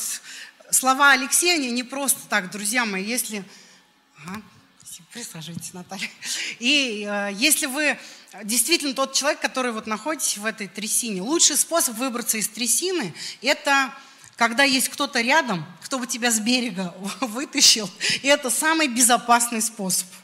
[0.73, 3.43] слова Алексея, они не просто так, друзья мои, если...
[5.11, 6.09] Присаживайтесь, Наталья.
[6.57, 7.99] И э, если вы
[8.43, 13.93] действительно тот человек, который вот находитесь в этой трясине, лучший способ выбраться из трясины– это
[14.37, 17.89] когда есть кто-то рядом, кто бы тебя с берега вытащил,
[18.23, 20.07] и это самый безопасный способ–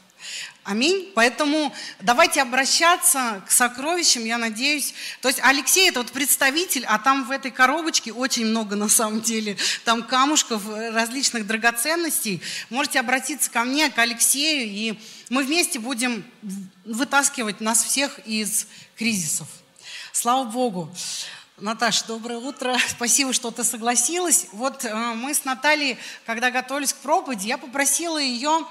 [0.62, 1.10] Аминь.
[1.14, 4.94] Поэтому давайте обращаться к сокровищам, я надеюсь.
[5.22, 9.22] То есть Алексей это вот представитель, а там в этой коробочке очень много на самом
[9.22, 9.56] деле.
[9.84, 12.42] Там камушков, э, различных драгоценностей.
[12.68, 14.98] Можете обратиться ко мне, к Алексею, и
[15.30, 16.24] мы вместе будем
[16.84, 19.48] вытаскивать нас всех из кризисов.
[20.12, 20.92] Слава Богу.
[21.56, 22.76] Наташа, доброе утро.
[22.88, 24.46] Спасибо, что ты согласилась.
[24.52, 25.96] Вот э, мы с Натальей,
[26.26, 28.66] когда готовились к проповеди, я попросила ее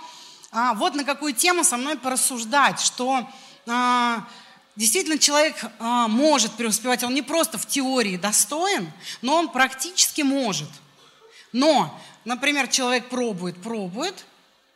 [0.52, 3.28] а, вот на какую тему со мной порассуждать, что
[3.68, 4.28] а,
[4.76, 10.70] действительно человек а, может преуспевать, он не просто в теории достоин, но он практически может.
[11.52, 14.26] Но, например, человек пробует, пробует,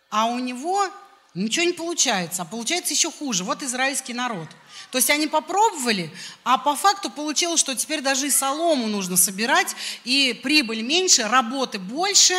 [0.09, 0.87] а у него
[1.33, 3.43] ничего не получается, а получается еще хуже.
[3.43, 4.47] Вот израильский народ–
[4.93, 6.11] то есть они попробовали,
[6.43, 11.79] а по факту получилось, что теперь даже и солому нужно собирать, и прибыль меньше, работы
[11.79, 12.35] больше,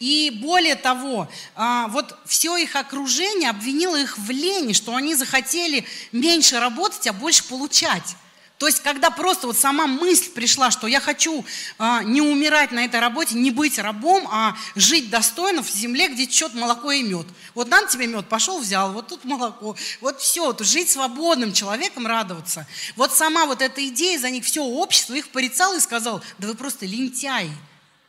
[0.00, 5.84] и более того, а, вот все их окружение обвинило их в лени, что они захотели
[6.10, 8.16] меньше работать, а больше получать.
[8.58, 11.44] То есть, когда просто вот сама мысль пришла, что я хочу
[11.78, 16.26] а, не умирать на этой работе, не быть рабом, а жить достойно в земле, где
[16.26, 17.26] течет молоко и мед.
[17.54, 19.76] Вот надо тебе мед, пошел, взял, вот тут молоко.
[20.00, 22.66] Вот все, вот жить свободным человеком, радоваться.
[22.96, 26.54] Вот сама вот эта идея, за них все общество их порицало и сказал, да вы
[26.54, 27.50] просто лентяи.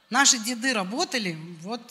[0.10, 1.82] Наши деды работали, вот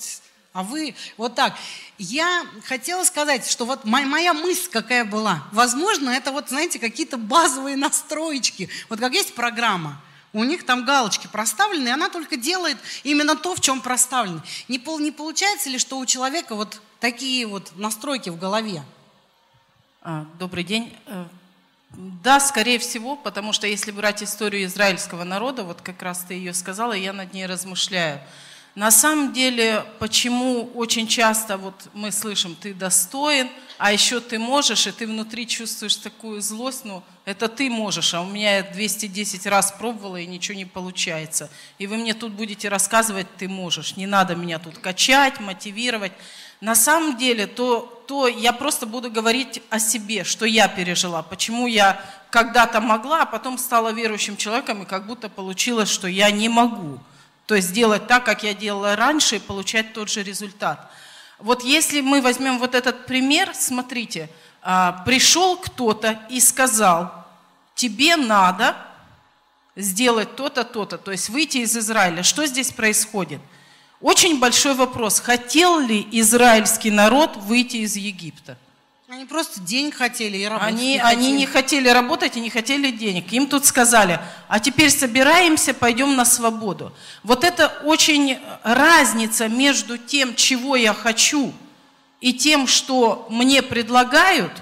[0.59, 1.57] а вы вот так.
[1.99, 5.45] Я хотела сказать, что вот моя, мысль какая была.
[5.53, 8.69] Возможно, это вот, знаете, какие-то базовые настроечки.
[8.89, 13.55] Вот как есть программа, у них там галочки проставлены, и она только делает именно то,
[13.55, 14.43] в чем проставлены.
[14.67, 18.83] Не, не получается ли, что у человека вот такие вот настройки в голове?
[20.03, 20.93] А, добрый день.
[21.07, 21.27] Э,
[21.91, 26.53] да, скорее всего, потому что если брать историю израильского народа, вот как раз ты ее
[26.53, 28.21] сказала, я над ней размышляю.
[28.79, 34.87] На самом деле, почему очень часто вот мы слышим, ты достоин, а еще ты можешь,
[34.87, 39.47] и ты внутри чувствуешь такую злость, ну, это ты можешь, а у меня я 210
[39.47, 41.51] раз пробовала, и ничего не получается.
[41.81, 43.97] И вы мне тут будете рассказывать, ты можешь.
[43.97, 46.13] Не надо меня тут качать, мотивировать.
[46.61, 51.67] На самом деле, то, то я просто буду говорить о себе, что я пережила, почему
[51.67, 56.49] я когда-то могла, а потом стала верующим человеком, и как будто получилось, что я не
[56.49, 57.01] могу.
[57.49, 60.91] То есть делать так, как я делала раньше, и получать тот же результат.
[61.39, 64.29] Вот если мы возьмем вот этот пример, смотрите,
[64.61, 67.11] а, пришел кто-то и сказал,
[67.75, 68.77] тебе надо
[69.77, 72.23] сделать то-то, то-то, то есть выйти из Израиля.
[72.23, 73.41] Что здесь происходит?
[74.03, 78.59] Очень большой вопрос, хотел ли израильский народ выйти из Египта?
[79.11, 80.69] Они просто денег хотели и работать.
[80.69, 83.33] Они не, они не хотели работать и не хотели денег.
[83.33, 86.93] Им тут сказали, а теперь собираемся, пойдем на свободу.
[87.23, 91.55] Вот это очень разница между тем, чего я хочу,
[92.21, 94.53] и тем, что мне предлагают,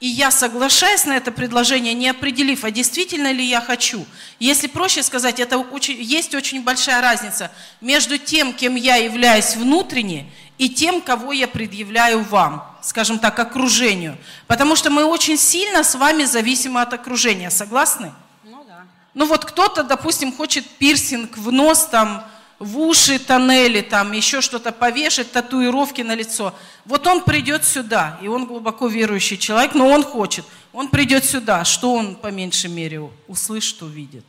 [0.00, 4.04] и я соглашаюсь на это предложение, не определив, а действительно ли я хочу.
[4.38, 10.30] Если проще сказать, это очень, есть очень большая разница между тем, кем я являюсь внутренне,
[10.58, 14.16] и тем, кого я предъявляю вам, скажем так, окружению.
[14.46, 17.50] Потому что мы очень сильно с вами зависимы от окружения.
[17.50, 18.12] Согласны?
[18.44, 18.84] Ну да.
[19.14, 22.24] Ну вот кто-то, допустим, хочет пирсинг в нос, там,
[22.60, 26.54] в уши, тоннели, там, еще что-то повешать, татуировки на лицо.
[26.84, 30.44] Вот он придет сюда, и он глубоко верующий человек, но он хочет.
[30.72, 34.24] Он придет сюда, что он по меньшей мере услышит, увидит.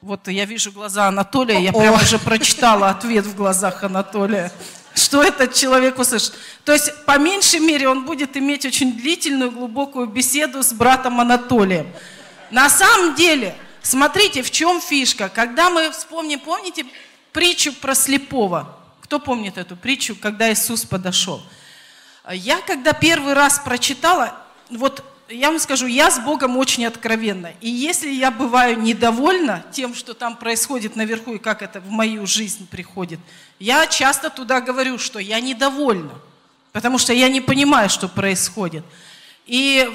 [0.00, 4.52] Вот я вижу глаза Анатолия, я прямо уже прочитала ответ в глазах Анатолия
[4.94, 6.34] что этот человек услышит.
[6.64, 11.92] То есть, по меньшей мере, он будет иметь очень длительную, глубокую беседу с братом Анатолием.
[12.50, 15.28] На самом деле, смотрите, в чем фишка.
[15.28, 16.86] Когда мы вспомним, помните
[17.32, 18.78] притчу про слепого?
[19.00, 21.42] Кто помнит эту притчу, когда Иисус подошел?
[22.30, 27.52] Я, когда первый раз прочитала, вот я вам скажу, я с Богом очень откровенна.
[27.60, 32.26] И если я бываю недовольна тем, что там происходит наверху и как это в мою
[32.26, 33.18] жизнь приходит,
[33.58, 36.12] я часто туда говорю, что я недовольна,
[36.72, 38.84] потому что я не понимаю, что происходит.
[39.46, 39.88] И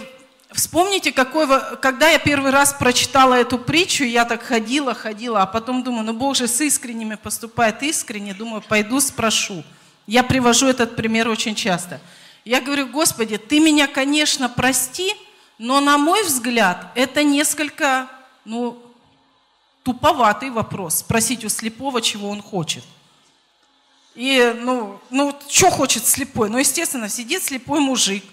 [0.52, 5.84] вспомните, какой, когда я первый раз прочитала эту притчу, я так ходила, ходила, а потом
[5.84, 9.64] думаю, ну Бог же с искренними поступает искренне, думаю, пойду спрошу.
[10.08, 12.02] Я привожу этот пример очень часто–
[12.50, 15.14] я говорю, Господи, ты меня, конечно, прости,
[15.60, 18.10] но на мой взгляд это несколько,
[18.44, 18.82] ну,
[19.84, 20.96] туповатый вопрос.
[20.96, 22.84] Спросить у слепого, чего он хочет.
[24.16, 26.50] И, ну, ну, что хочет слепой?
[26.50, 28.24] Ну, естественно, сидит слепой мужик.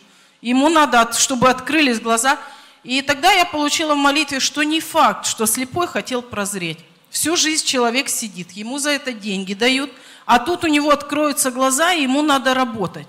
[0.41, 2.39] Ему надо, чтобы открылись глаза.
[2.85, 6.79] И тогда я получила в молитве, что не факт, что слепой хотел прозреть.
[7.11, 9.91] Всю жизнь человек сидит, ему за это деньги дают,
[10.25, 13.09] а тут у него откроются глаза, и ему надо работать.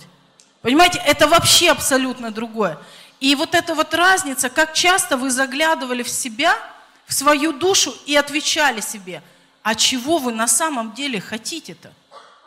[0.67, 2.77] Понимаете, это вообще абсолютно другое.
[3.21, 6.57] И вот эта вот разница, как часто вы заглядывали в себя,
[7.05, 9.23] в свою душу и отвечали себе,
[9.63, 11.93] а чего вы на самом деле хотите-то?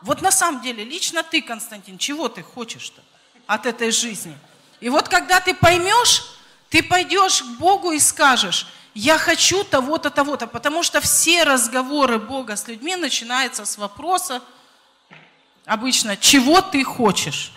[0.03, 3.01] Вот на самом деле, лично ты, Константин, чего ты хочешь-то
[3.47, 4.37] от этой жизни?
[4.81, 6.23] И вот когда ты поймешь,
[6.69, 12.57] ты пойдешь к Богу и скажешь, я хочу того-то, того-то, потому что все разговоры Бога
[12.57, 14.43] с людьми начинаются с вопроса
[15.65, 17.53] обычно, чего ты хочешь?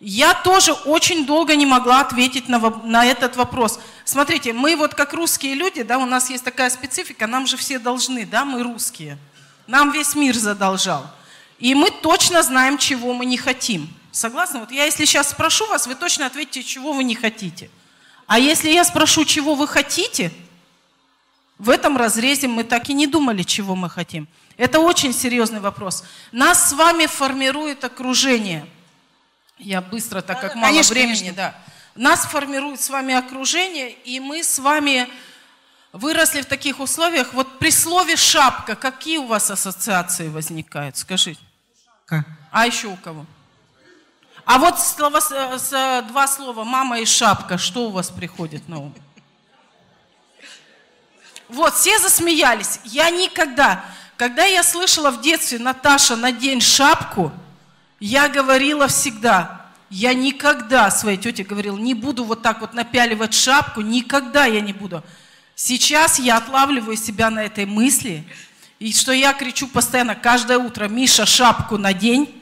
[0.00, 3.78] Я тоже очень долго не могла ответить на, на этот вопрос.
[4.06, 7.78] Смотрите, мы вот как русские люди, да, у нас есть такая специфика, нам же все
[7.78, 9.18] должны, да, мы русские.
[9.66, 11.06] Нам весь мир задолжал.
[11.58, 13.92] И мы точно знаем, чего мы не хотим.
[14.10, 14.60] Согласны?
[14.60, 17.68] Вот я если сейчас спрошу вас, вы точно ответите, чего вы не хотите.
[18.26, 20.32] А если я спрошу, чего вы хотите,
[21.58, 24.28] в этом разрезе мы так и не думали, чего мы хотим.
[24.56, 26.04] Это очень серьезный вопрос.
[26.32, 28.66] Нас с вами формирует окружение.
[29.60, 31.34] Я быстро, так как мало конечно, времени, конечно.
[31.34, 31.54] да.
[31.94, 35.08] Нас формирует с вами окружение, и мы с вами
[35.92, 37.34] выросли в таких условиях.
[37.34, 40.96] Вот при слове шапка, какие у вас ассоциации возникают?
[40.96, 41.40] Скажите.
[41.84, 42.24] Шапка.
[42.50, 43.26] А еще у кого?
[44.46, 48.94] А вот слово, с, два слова мама и шапка, что у вас приходит на ум?
[51.48, 52.80] Вот, все засмеялись.
[52.84, 53.84] Я никогда,
[54.16, 57.32] когда я слышала в детстве, Наташа, надень шапку,
[58.00, 63.82] я говорила всегда, я никогда своей тете говорила, не буду вот так вот напяливать шапку,
[63.82, 65.04] никогда я не буду.
[65.54, 68.24] Сейчас я отлавливаю себя на этой мысли,
[68.78, 72.34] и что я кричу постоянно, каждое утро, Миша, шапку надень,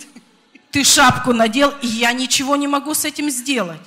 [0.70, 3.80] ты шапку надел, и я ничего не могу с этим сделать.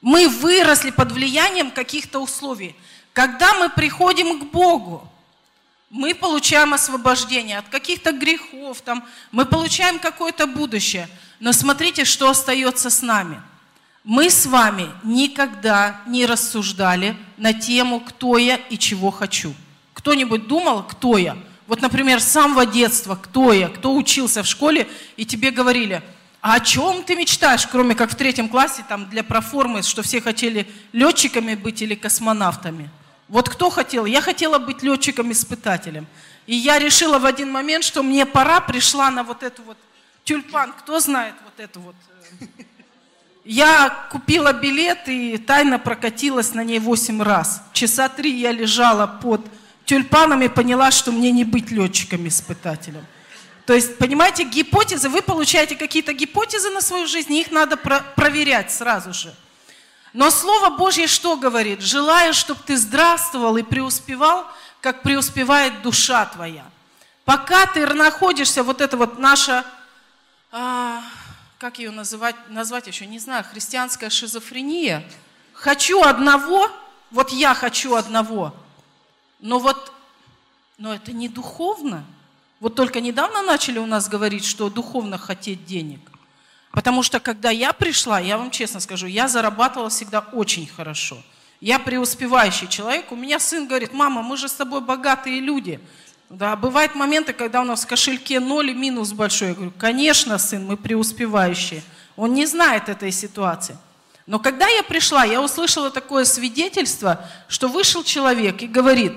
[0.00, 2.74] Мы выросли под влиянием каких-то условий.
[3.12, 5.08] Когда мы приходим к Богу,
[5.96, 11.08] мы получаем освобождение от каких-то грехов, там, мы получаем какое-то будущее.
[11.40, 13.40] Но смотрите, что остается с нами.
[14.04, 19.52] Мы с вами никогда не рассуждали на тему, кто я и чего хочу.
[19.94, 21.36] Кто-нибудь думал, кто я?
[21.66, 24.86] Вот, например, с самого детства, кто я, кто учился в школе,
[25.16, 26.02] и тебе говорили–
[26.46, 30.20] а о чем ты мечтаешь, кроме как в третьем классе, там для проформы, что все
[30.20, 32.88] хотели летчиками быть или космонавтами?
[33.28, 34.04] Вот кто хотел?
[34.04, 36.06] Я хотела быть летчиком-испытателем.
[36.46, 39.76] И я решила в один момент, что мне пора, пришла на вот эту вот
[40.24, 40.72] тюльпан.
[40.74, 41.96] Кто знает вот эту вот?
[42.40, 42.44] Э,
[43.44, 47.62] я купила билет и тайно прокатилась на ней 8 раз.
[47.72, 49.40] Часа три я лежала под
[49.84, 53.04] тюльпаном и поняла, что мне не быть летчиком-испытателем.
[53.66, 58.04] То есть, понимаете, гипотезы, вы получаете какие-то гипотезы на свою жизнь, и их надо про-
[58.14, 59.34] проверять сразу же.
[60.16, 61.82] Но Слово Божье что говорит?
[61.82, 64.46] Желаю, чтобы ты здравствовал и преуспевал,
[64.80, 66.64] как преуспевает душа твоя.
[67.26, 69.66] Пока ты находишься, вот это вот наша,
[70.50, 71.02] а,
[71.58, 75.06] как ее называть, назвать еще, не знаю, христианская шизофрения.
[75.52, 76.70] Хочу одного,
[77.10, 78.54] вот я хочу одного,
[79.40, 79.92] но вот,
[80.78, 82.06] но это не духовно.
[82.60, 86.00] Вот только недавно начали у нас говорить, что духовно хотеть денег.
[86.76, 91.16] Потому что когда я пришла, я вам честно скажу, я зарабатывала всегда очень хорошо.
[91.58, 93.10] Я преуспевающий человек.
[93.10, 95.80] У меня сын говорит, мама, мы же с тобой богатые люди.
[96.28, 99.48] Да, бывают моменты, когда у нас в кошельке ноль и минус большой.
[99.48, 101.82] Я говорю, конечно, сын, мы преуспевающие.
[102.14, 103.78] Он не знает этой ситуации.
[104.26, 109.14] Но когда я пришла, я услышала такое свидетельство, что вышел человек и говорит,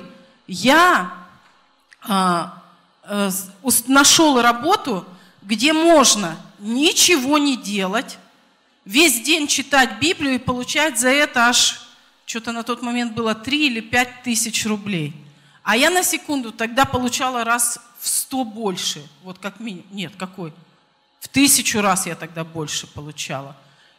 [0.48, 1.12] я
[2.08, 2.64] а,
[3.04, 3.30] а,
[3.90, 5.06] нашел работу,
[5.42, 8.18] где можно ничего не делать,
[8.86, 11.82] весь день читать Библию и получать за это аж,
[12.26, 15.14] что-то на тот момент было 3 или 5 тысяч рублей.
[15.64, 20.54] А я на секунду тогда получала раз в 100 больше, вот как минимум, нет, какой?
[21.20, 23.56] В тысячу раз я тогда больше получала.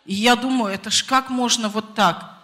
[0.07, 2.39] И я думаю, это ж как можно вот так?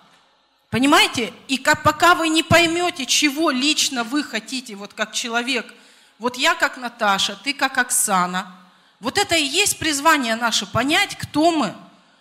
[0.70, 1.32] Понимаете?
[1.48, 5.72] И как, пока вы не поймете, чего лично вы хотите, вот как человек,
[6.18, 8.54] вот я как Наташа, ты как Оксана–
[9.00, 11.74] вот это и есть призвание наше, понять, кто мы,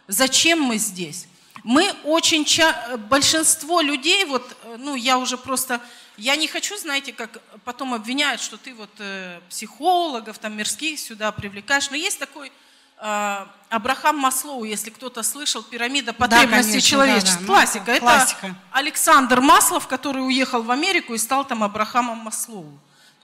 [0.07, 1.27] зачем мы здесь.
[1.63, 2.97] Мы очень, ча...
[3.09, 5.81] большинство людей, вот, э, ну, я уже просто,
[6.17, 11.31] я не хочу, знаете, как потом обвиняют, что ты вот э, психологов, там, мирских сюда
[11.31, 12.51] привлекаешь, но есть такой
[12.99, 17.39] э, Абрахам Маслоу, если кто-то слышал, пирамида потребностей да, человечества.
[17.39, 17.47] Да, да.
[17.47, 17.91] Классика.
[17.93, 18.47] Ну, классика.
[18.47, 22.77] Это Александр Маслов, который уехал в Америку и стал там Абрахамом Маслоу.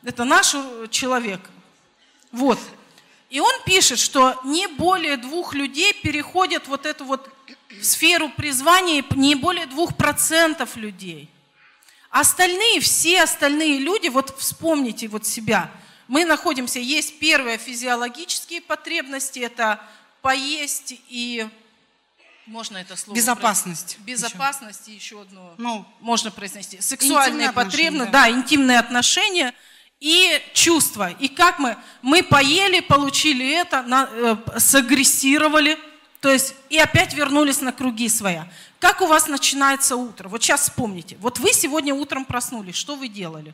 [0.04, 1.42] Это наш э, человек.
[2.32, 2.58] Вот.
[3.32, 7.30] И он пишет, что не более двух людей переходят вот эту вот
[7.82, 11.30] сферу призвания, не более двух процентов людей.
[12.10, 15.72] Остальные, все остальные люди, вот вспомните вот себя,
[16.10, 19.82] мы находимся, есть первые физиологические потребности, это
[20.22, 21.48] поесть и
[22.46, 23.16] можно это слово?
[23.16, 23.98] Безопасность.
[24.00, 25.54] Безопасность еще, еще одно.
[25.58, 26.82] Ну, можно произнести.
[26.82, 28.26] Сексуальные потребности, да.
[28.26, 29.54] да, интимные отношения–
[30.02, 31.12] и чувства.
[31.12, 31.78] И как мы?
[32.02, 35.78] Мы поели, получили это, на, э, сагрессировали,
[36.20, 38.52] то есть и опять вернулись на круги своя.
[38.80, 40.28] Как у вас начинается утро?
[40.28, 41.18] Вот сейчас вспомните.
[41.22, 43.54] Вот вы сегодня утром проснулись, что вы делали?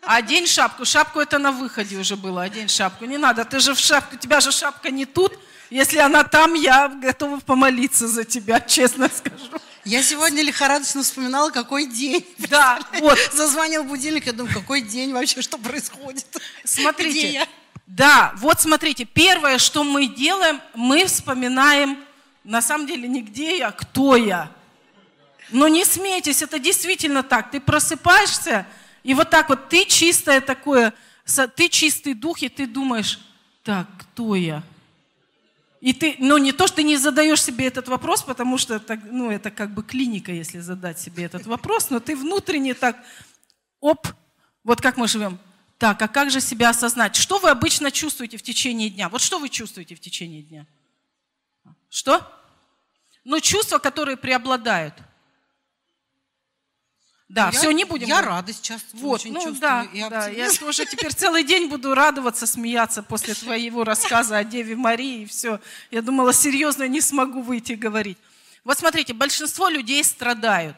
[0.00, 0.84] Одень шапку.
[0.86, 2.42] Шапку это на выходе уже было.
[2.42, 3.04] Одень шапку.
[3.04, 5.38] Не надо, ты же в шапку, у тебя же шапка не тут.
[5.68, 9.60] Если она там, я готова помолиться за тебя, честно скажу.
[9.84, 12.24] Я сегодня лихорадочно вспоминала, какой день.
[12.48, 13.18] Да, вот.
[13.32, 16.26] Зазвонил будильник, я думаю, какой день вообще, что происходит?
[16.64, 17.32] Смотрите,
[17.86, 21.98] Да, вот смотрите, первое, что мы делаем, мы вспоминаем,
[22.42, 24.50] на самом деле, не где я, кто я.
[25.50, 27.50] Но не смейтесь, это действительно так.
[27.50, 28.66] Ты просыпаешься,
[29.02, 30.94] и вот так вот ты чистое такое,
[31.56, 33.20] ты чистый дух, и ты думаешь,
[33.62, 34.62] так, кто я?
[35.84, 38.98] И ты, ну не то, что ты не задаешь себе этот вопрос, потому что это,
[39.04, 42.96] ну, это как бы клиника, если задать себе этот вопрос, но ты внутренне так,
[43.80, 44.08] оп,
[44.62, 45.38] вот как мы живем.
[45.76, 47.16] Так, а как же себя осознать?
[47.16, 49.10] Что вы обычно чувствуете в течение дня?
[49.10, 50.66] Вот что вы чувствуете в течение дня?
[51.90, 52.32] Что?
[53.24, 54.94] Ну, чувства, которые преобладают–
[57.28, 58.06] да, я, все, не будем.
[58.06, 59.60] Я радость чувствую, вот, очень ну, чувствую.
[59.60, 64.44] Да, и да, я тоже теперь целый день буду радоваться, смеяться после твоего рассказа о
[64.44, 65.58] Деве Марии и все.
[65.90, 68.18] Я думала, серьезно не смогу выйти говорить.
[68.62, 70.76] Вот смотрите, большинство людей страдают,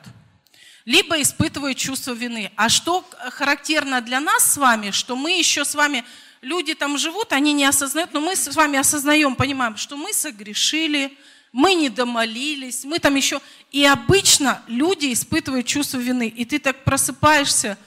[0.85, 2.53] либо испытывают чувство вины.
[2.57, 6.05] А что характерно для нас с вами, что мы еще с вами,
[6.43, 11.17] люди там живут, они не осознают, но мы с вами осознаем, понимаем, что мы согрешили,
[11.57, 13.41] мы не домолились, мы там еще...
[13.71, 16.29] И обычно люди испытывают чувство вины.
[16.29, 17.79] И ты так просыпаешься,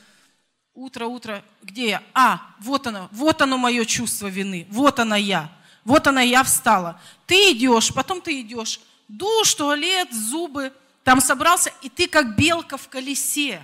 [0.74, 2.04] утро, утро, где я?
[2.16, 5.52] А, вот оно, вот оно мое чувство вины, вот она я,
[5.86, 7.00] вот она я встала.
[7.28, 12.90] Ты идешь, потом ты идешь, душ, туалет, зубы, там собрался, и ты как белка в
[12.90, 13.64] колесе.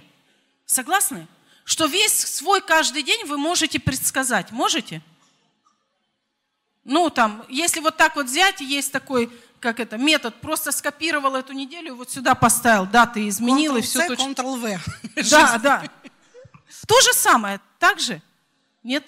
[0.68, 1.28] Согласны?
[1.64, 4.51] Что весь свой каждый день вы можете предсказать.
[4.51, 5.01] Можете?
[6.84, 9.32] Ну, там, если вот так вот взять, есть такой
[9.66, 13.82] как это, метод, просто скопировал эту неделю и вот сюда поставил, да, ты изменил и
[13.82, 14.34] все точно.
[14.34, 14.80] Ctrl-V.
[15.32, 15.84] Да, да.
[16.88, 18.22] То же самое, так же?
[18.84, 19.03] Нет?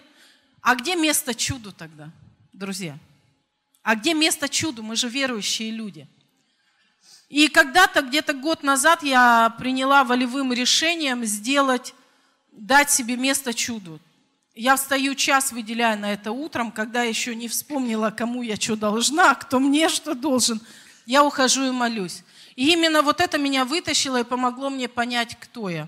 [0.61, 2.09] А где место чуду тогда,
[2.53, 2.97] друзья?
[3.83, 4.81] А где место чуду?
[4.81, 6.07] Мы же верующие люди.
[7.29, 11.93] И когда-то, где-то год назад я приняла волевым решением сделать,
[12.51, 13.99] дать себе место чуду.
[14.59, 19.35] Я встаю час, выделяя на это утром, когда еще не вспомнила, кому я что должна,
[19.35, 20.59] кто мне что должен.
[21.05, 22.23] Я ухожу и молюсь.
[22.55, 25.87] И именно вот это меня вытащило и помогло мне понять, кто я.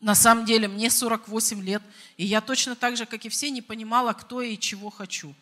[0.00, 1.80] На самом деле, мне 48 лет,
[2.16, 5.32] и я точно так же, как и все, не понимала, кто я и чего хочу.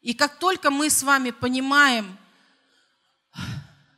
[0.00, 2.16] И как только мы с вами понимаем,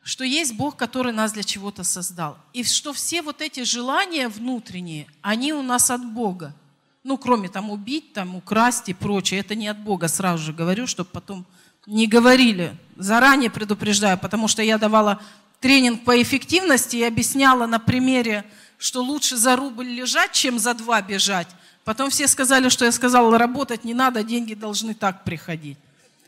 [0.02, 5.06] что есть Бог, который нас для чего-то создал, и что все вот эти желания внутренние,
[5.22, 6.56] они у нас от Бога,
[7.04, 10.86] ну, кроме там убить, там украсть и прочее, это не от Бога, сразу же говорю,
[10.86, 11.46] чтобы потом
[11.86, 12.76] не говорили.
[12.96, 15.20] Заранее предупреждаю, потому что я давала
[15.60, 18.44] тренинг по эффективности и объясняла на примере,
[18.76, 21.48] что лучше за рубль лежать, чем за два бежать.
[21.84, 25.78] Потом все сказали, что я сказала, работать не надо, деньги должны так приходить.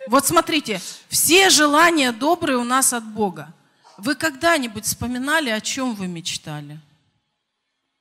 [0.08, 3.52] Вот смотрите, все желания добрые у нас от Бога.
[3.98, 6.80] Вы когда-нибудь вспоминали, о чем вы мечтали?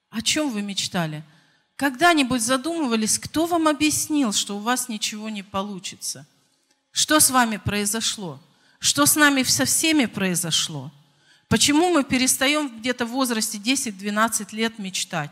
[0.09, 1.23] О чем вы мечтали?
[1.79, 6.25] Когда-нибудь задумывались, кто вам объяснил, что у вас ничего не получится?
[6.91, 8.37] Что с вами произошло?
[8.79, 10.91] Что с нами со всеми произошло?
[11.47, 15.31] Почему мы перестаем где-то в возрасте 10-12 лет мечтать?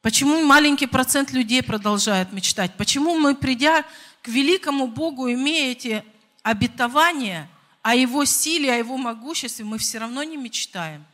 [0.00, 2.74] Почему маленький процент людей продолжает мечтать?
[2.78, 3.84] Почему мы, придя
[4.22, 6.02] к великому Богу, имея эти
[6.42, 7.50] обетования
[7.82, 11.04] о Его силе, о Его могуществе, мы все равно не мечтаем?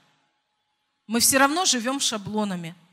[1.09, 2.77] Мы все равно живем шаблонами–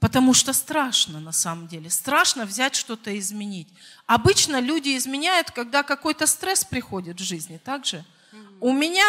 [0.00, 1.88] Потому что страшно на самом деле.
[1.90, 3.68] Страшно взять что-то изменить.
[4.06, 7.58] Обычно люди изменяют, когда какой-то стресс приходит в жизни.
[7.64, 7.96] Так же?
[8.32, 8.58] Mm-hmm.
[8.60, 9.06] У меня,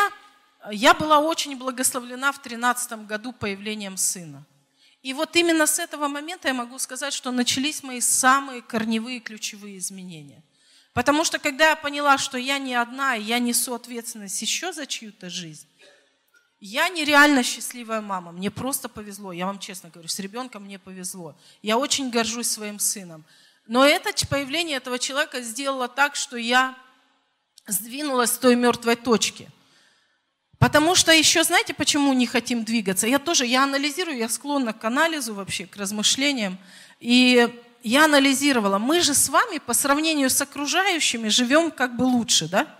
[0.72, 4.46] я была очень благословлена в 2013 году появлением сына.
[5.04, 9.78] И вот именно с этого момента я могу сказать, что начались мои самые корневые ключевые
[9.78, 10.42] изменения.
[10.94, 14.88] Потому что когда я поняла, что я не одна, и я несу ответственность еще за
[14.88, 15.68] чью-то жизнь,
[16.60, 21.36] я нереально счастливая мама, мне просто повезло, я вам честно говорю, с ребенком мне повезло.
[21.62, 23.26] Я очень горжусь своим сыном.
[23.68, 26.76] Но это появление этого человека сделало так, что я
[27.68, 29.50] сдвинулась с той мертвой точки.
[30.58, 33.06] Потому что еще, знаете, почему не хотим двигаться?
[33.06, 36.58] Я тоже, я анализирую, я склонна к анализу вообще, к размышлениям.
[37.00, 37.48] И
[37.84, 42.77] я анализировала, мы же с вами по сравнению с окружающими живем как бы лучше, да?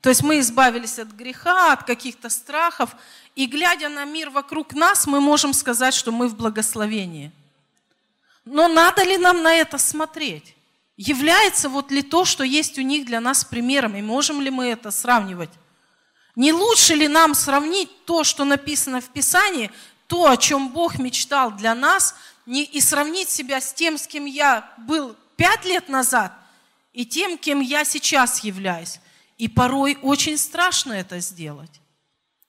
[0.00, 2.90] То есть мы избавились от греха, от каких-то страхов,
[3.36, 7.32] и глядя на мир вокруг нас, мы можем сказать, что мы в благословении.
[8.44, 10.54] Но надо ли нам на это смотреть?
[10.96, 14.68] Является вот ли то, что есть у них для нас примером, и можем ли мы
[14.68, 15.50] это сравнивать?
[16.34, 19.70] Не лучше ли нам сравнить то, что написано в Писании,
[20.06, 22.14] то, о чем Бог мечтал для нас,
[22.46, 26.32] и сравнить себя с тем, с кем я был пять лет назад,
[26.92, 28.98] и тем, кем я сейчас являюсь?
[29.40, 31.80] И порой очень страшно это сделать.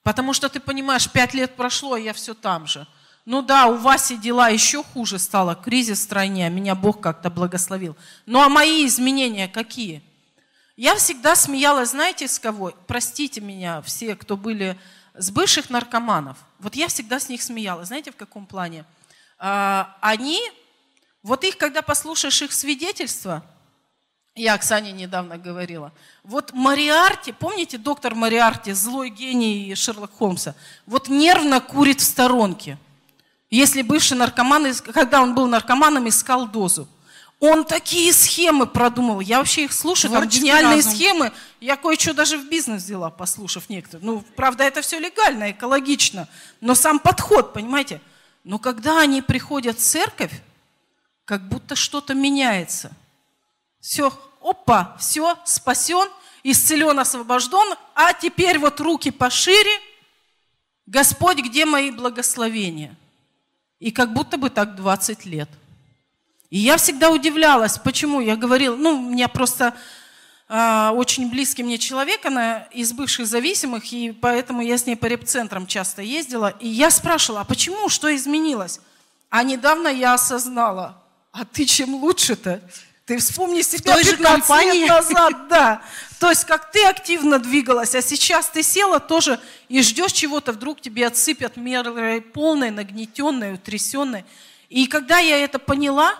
[0.03, 2.85] Потому что ты понимаешь, пять лет прошло, и я все там же.
[3.23, 7.29] Ну да, у Васи дела еще хуже стало, кризис в стране, а меня Бог как-то
[7.29, 7.95] благословил.
[8.25, 10.03] Ну а мои изменения какие?
[10.75, 12.73] Я всегда смеялась, знаете, с кого?
[12.87, 14.77] Простите меня, все, кто были
[15.13, 16.39] с бывших наркоманов.
[16.59, 17.87] Вот я всегда с них смеялась.
[17.87, 18.83] Знаете, в каком плане?
[19.39, 20.41] А, они,
[21.23, 23.45] вот их, когда послушаешь их свидетельства,
[24.35, 25.91] я Оксане недавно говорила.
[26.23, 30.55] Вот Мариарти, помните доктор Мариарти, злой гений Шерлок Холмса,
[30.85, 32.77] вот нервно курит в сторонке.
[33.49, 36.87] Если бывший наркоман, когда он был наркоманом, искал дозу.
[37.41, 39.19] Он такие схемы продумал.
[39.19, 40.93] Я вообще их слушаю, там гениальные разум.
[40.93, 41.31] схемы.
[41.59, 44.05] Я кое-что даже в бизнес взяла, послушав некоторые.
[44.05, 46.29] Ну, правда, это все легально, экологично.
[46.61, 47.99] Но сам подход, понимаете?
[48.43, 50.31] Но когда они приходят в церковь,
[51.25, 52.91] как будто что-то меняется.
[53.81, 54.13] Все,
[54.43, 56.07] опа, все, спасен,
[56.43, 59.71] исцелен, освобожден, а теперь вот руки пошире.
[60.85, 62.95] Господь, где мои благословения?
[63.79, 65.49] И как будто бы так 20 лет.
[66.51, 68.21] И я всегда удивлялась, почему.
[68.21, 69.73] Я говорила, ну, у меня просто
[70.47, 75.07] э, очень близкий мне человек, она из бывших зависимых, и поэтому я с ней по
[75.07, 76.49] репцентрам часто ездила.
[76.59, 78.81] И я спрашивала, а почему, что изменилось?
[79.29, 81.01] А недавно я осознала,
[81.31, 82.61] а ты чем лучше-то?
[83.11, 85.81] Ты вспомни себя той 15 же лет назад, да.
[86.17, 89.37] То есть, как ты активно двигалась, а сейчас ты села тоже
[89.67, 94.23] и ждешь чего-то, вдруг тебе отсыпят мерой полной, нагнетенной, утрясенной.
[94.69, 96.17] И когда я это поняла,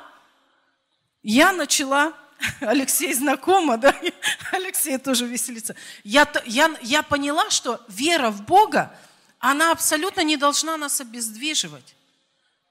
[1.23, 2.11] я начала,
[2.59, 3.95] Алексей знакомо, да,
[4.51, 5.77] Алексей тоже веселится.
[6.03, 8.93] Я, я, я поняла, что вера в Бога,
[9.39, 11.95] она абсолютно не должна нас обездвиживать.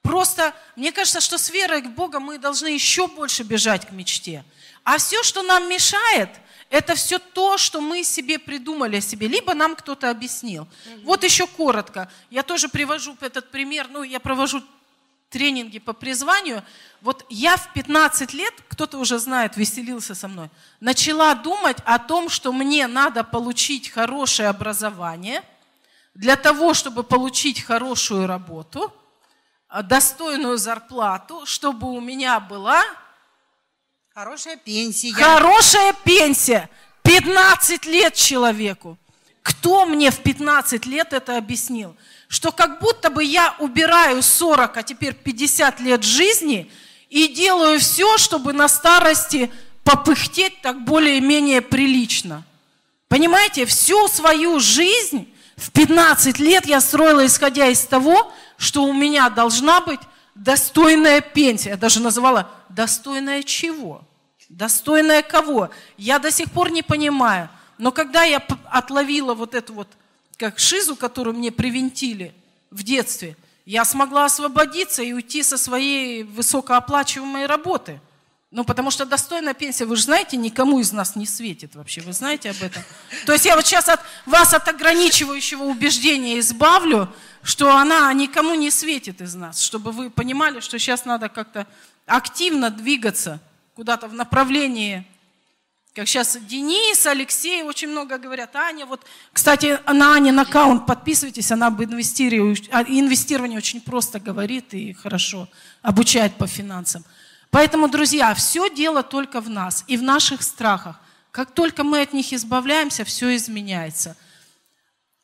[0.03, 4.44] Просто, мне кажется, что с верой к Богу мы должны еще больше бежать к мечте.
[4.82, 6.30] А все, что нам мешает,
[6.70, 10.62] это все то, что мы себе придумали о себе, либо нам кто-то объяснил.
[10.62, 11.01] Угу.
[11.05, 12.11] Вот еще коротко.
[12.30, 14.62] Я тоже привожу этот пример, ну, я провожу
[15.30, 16.62] тренинги по призванию.
[17.01, 20.48] Вот я в 15 лет, кто-то уже знает, веселился со мной,
[20.80, 25.42] начала думать о том, что мне надо получить хорошее образование
[26.14, 28.92] для того, чтобы получить хорошую работу,
[29.82, 32.82] достойную зарплату, чтобы у меня была
[34.14, 35.12] хорошая пенсия.
[35.12, 36.68] Хорошая пенсия.
[37.02, 38.98] 15 лет человеку.
[39.42, 41.96] Кто мне в 15 лет это объяснил?
[42.30, 46.70] что как будто бы я убираю 40, а теперь 50 лет жизни
[47.08, 49.50] и делаю все, чтобы на старости
[49.82, 52.44] попыхтеть так более-менее прилично.
[53.08, 59.30] Понимаете, всю свою жизнь в 15 лет я строила, исходя из того, что у меня
[59.30, 60.00] должна быть
[60.34, 61.70] достойная пенсия.
[61.70, 64.02] Я даже называла достойная чего?
[64.50, 65.70] Достойная кого?
[65.96, 67.48] Я до сих пор не понимаю.
[67.78, 68.36] Но когда я
[68.70, 69.88] отловила вот эту вот
[70.36, 72.34] как шизу, которую мне привинтили
[72.70, 73.34] в детстве,
[73.64, 77.98] я смогла освободиться и уйти со своей высокооплачиваемой работы.
[78.50, 82.02] Ну, потому что достойная пенсия, вы же знаете, никому из нас не светит вообще.
[82.02, 82.82] Вы знаете об этом?
[83.24, 87.08] То есть я вот сейчас от вас от ограничивающего убеждения избавлю,
[87.43, 91.66] что она никому не светит из нас, чтобы вы понимали, что сейчас надо как-то
[92.07, 93.41] активно двигаться
[93.74, 95.07] куда-то в направлении
[95.95, 98.55] как сейчас Денис, Алексей очень много говорят.
[98.55, 104.72] Аня, вот, кстати, на Ане на аккаунт подписывайтесь, она об инвестировании, инвестировании очень просто говорит
[104.72, 105.49] и хорошо
[105.82, 107.05] обучает по финансам.
[107.51, 111.01] Поэтому, друзья, все дело только в нас и в наших страхах.
[111.32, 114.16] Как только мы от них избавляемся, все изменяется.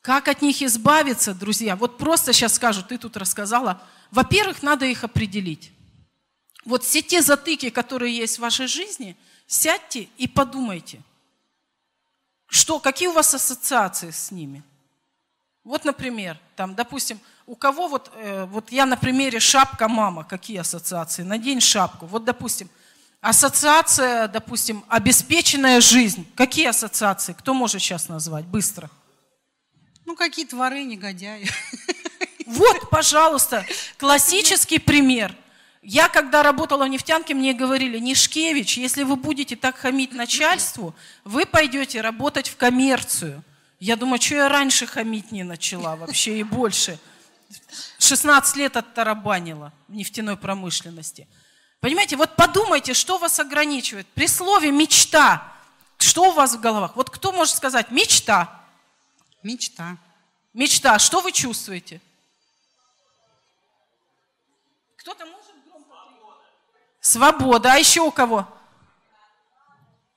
[0.07, 1.75] Как от них избавиться, друзья?
[1.75, 3.81] Вот просто сейчас скажу, ты тут рассказала.
[4.09, 5.71] Во-первых, надо их определить.
[6.63, 9.15] Вот все те затыки, которые есть в вашей жизни–
[9.47, 11.01] Сядьте и подумайте,
[12.47, 14.61] что, какие у вас ассоциации с ними.
[15.63, 20.57] Вот, например, там, допустим, у кого вот, э, вот я на примере шапка мама, какие
[20.57, 21.23] ассоциации?
[21.23, 22.05] Надень шапку.
[22.07, 22.69] Вот, допустим,
[23.21, 26.29] ассоциация, допустим, обеспеченная жизнь.
[26.35, 27.31] Какие ассоциации?
[27.31, 28.45] Кто может сейчас назвать?
[28.45, 28.89] Быстро.
[30.07, 31.47] Ну, какие-то воры, негодяи.
[32.47, 33.65] Вот, пожалуйста,
[33.97, 35.35] классический пример–
[35.89, 40.93] я, когда работала в нефтянке, мне говорили, Нишкевич, если вы будете так хамить начальству,
[41.23, 43.41] вы пойдете работать в коммерцию.
[43.79, 46.99] Я думаю, что я раньше хамить не начала вообще и больше.
[47.99, 51.25] 16 лет оттарабанила в нефтяной промышленности.
[51.79, 54.07] Понимаете, вот подумайте, что вас ограничивает.
[54.07, 55.53] При слове «мечта»
[55.99, 56.95] что у вас в головах?
[56.95, 58.56] Вот кто может сказать «мечта»?
[59.47, 59.97] Мечта.
[60.53, 60.99] Мечта.
[60.99, 62.01] Что вы чувствуете?
[64.97, 65.47] Кто-то может
[66.99, 67.71] Свобода.
[67.71, 68.45] А еще у кого?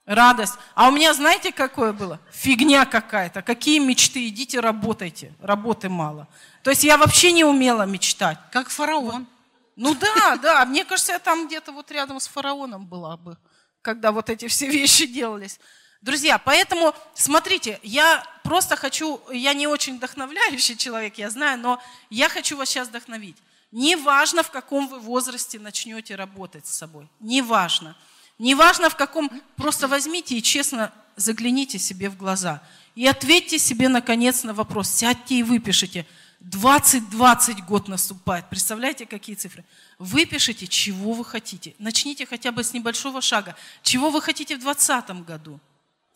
[0.05, 0.55] Радость.
[0.75, 2.19] А у меня, знаете, какое было?
[2.33, 3.43] Фигня какая-то.
[3.43, 4.27] Какие мечты?
[4.27, 5.33] Идите работайте.
[5.41, 6.27] Работы мало.
[6.65, 8.39] То есть я вообще не умела мечтать.
[8.51, 9.29] Как фараон.
[9.77, 10.65] Ну да, да.
[10.67, 13.39] Мне кажется, я там где-то вот рядом с фараоном была бы,
[13.83, 15.61] когда вот эти все вещи делались.
[16.03, 22.31] Друзья, поэтому, смотрите, я просто хочу, я не очень вдохновляющий человек, я знаю, но я
[22.31, 23.37] хочу вас сейчас вдохновить.
[23.71, 27.07] Неважно, в каком вы возрасте начнете работать с собой.
[27.21, 27.97] Неважно.
[28.39, 32.63] Неважно в каком, просто возьмите и честно загляните себе в глаза.
[32.95, 34.89] И ответьте себе, наконец, на вопрос.
[34.89, 36.07] Сядьте и выпишите.
[36.43, 38.49] 20-20 год наступает.
[38.49, 39.65] Представляете, какие цифры?
[39.99, 41.75] Выпишите, чего вы хотите.
[41.79, 43.55] Начните хотя бы с небольшого шага.
[43.83, 45.61] Чего вы хотите в 2020 году?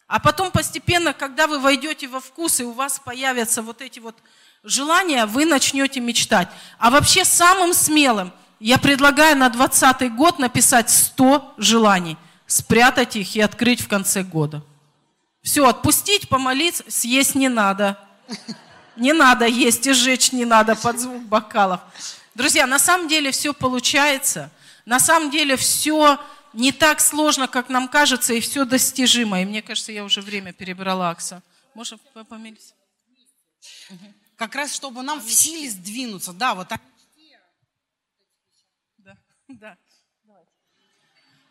[0.06, 4.16] А потом постепенно, когда вы войдете во вкус, и у вас появятся вот эти вот
[4.62, 6.48] желания, вы начнете мечтать.
[6.78, 8.32] А вообще самым смелым–
[8.64, 14.62] я предлагаю на 20 год написать 100 желаний, спрятать их и открыть в конце года.
[15.42, 17.98] Все, отпустить, помолиться, съесть не надо.
[18.96, 21.80] Не надо есть и жечь не надо под звук бокалов.
[22.34, 24.50] Друзья, на самом деле все получается.
[24.86, 26.18] На самом деле все
[26.54, 29.42] не так сложно, как нам кажется, и все достижимо.
[29.42, 31.42] И мне кажется, я уже время перебрала, Акса.
[31.74, 31.98] Можно
[32.28, 32.74] помириться?
[34.36, 36.32] Как раз, чтобы нам в силе сдвинуться.
[36.32, 36.80] Да, вот так.
[38.98, 39.16] Да.
[39.48, 39.80] Давайте.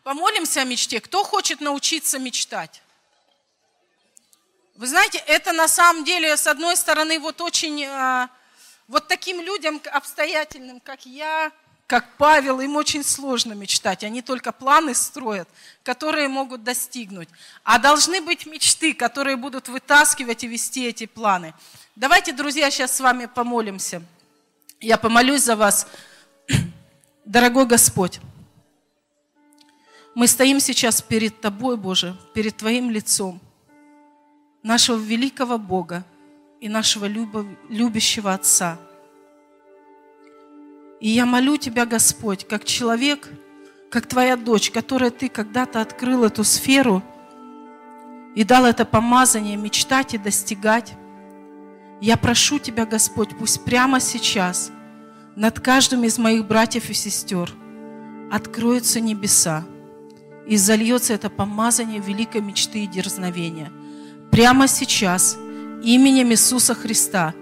[0.04, 1.00] Помолимся о мечте.
[1.00, 2.82] Кто хочет научиться мечтать?
[4.76, 8.30] Вы знаете, это на самом деле, с одной стороны, вот очень, а,
[8.88, 11.52] вот таким людям обстоятельным, как я,
[11.94, 14.04] как Павел, им очень сложно мечтать.
[14.04, 15.48] Они только планы строят,
[15.84, 17.30] которые могут достигнуть.
[17.64, 21.54] А должны быть мечты, которые будут вытаскивать и вести эти планы.
[21.96, 24.02] Давайте, друзья, сейчас с вами помолимся.
[24.82, 25.86] Я помолюсь за вас.
[27.26, 28.20] Дорогой Господь,
[30.16, 33.40] мы стоим сейчас перед Тобой, Боже, перед Твоим лицом,
[34.64, 36.04] нашего великого Бога
[36.60, 38.80] и нашего любящего Отца.
[41.04, 43.30] И я молю Тебя, Господь, как человек,
[43.92, 47.04] как Твоя дочь, которая Ты когда-то открыл эту сферу
[48.34, 50.94] и дал это помазание мечтать и достигать.
[52.02, 54.72] Я прошу Тебя, Господь, пусть прямо сейчас–
[55.36, 57.52] над каждым из моих братьев и сестер
[58.32, 59.66] откроются небеса,
[60.48, 63.72] и зальется это помазание великой мечты и дерзновения.
[64.32, 65.36] Прямо сейчас,
[65.84, 67.34] именем Иисуса Христа,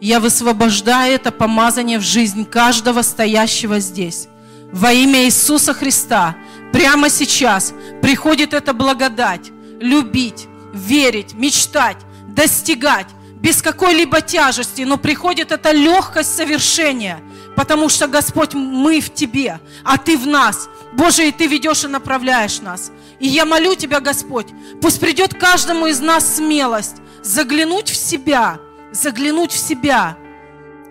[0.00, 4.28] я высвобождаю это помазание в жизнь каждого стоящего здесь.
[4.72, 6.36] Во имя Иисуса Христа,
[6.72, 11.98] прямо сейчас приходит эта благодать, любить, верить, мечтать,
[12.28, 13.08] достигать,
[13.40, 17.20] без какой-либо тяжести, но приходит эта легкость совершения,
[17.56, 20.68] потому что, Господь, мы в Тебе, а Ты в нас.
[20.92, 22.92] Боже, и Ты ведешь и направляешь нас.
[23.18, 24.48] И я молю Тебя, Господь,
[24.82, 28.58] пусть придет каждому из нас смелость заглянуть в себя,
[28.92, 30.16] заглянуть в себя,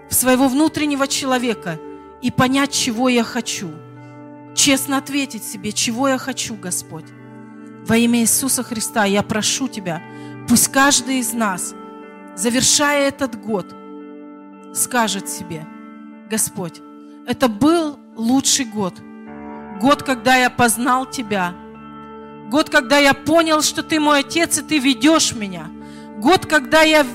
[0.09, 1.79] в своего внутреннего человека
[2.21, 3.69] и понять, чего я хочу.
[4.55, 7.05] Честно ответить себе, чего я хочу, Господь.
[7.85, 10.01] Во имя Иисуса Христа я прошу Тебя,
[10.47, 11.73] пусть каждый из нас–
[12.39, 13.75] завершая этот год,
[14.73, 15.67] скажет себе,
[16.29, 16.81] Господь,
[17.27, 18.93] это был лучший год.
[19.81, 21.53] Год, когда я познал Тебя.
[22.49, 25.69] Год, когда я понял, что Ты мой Отец, и Ты ведешь меня.
[26.19, 27.05] Год, когда я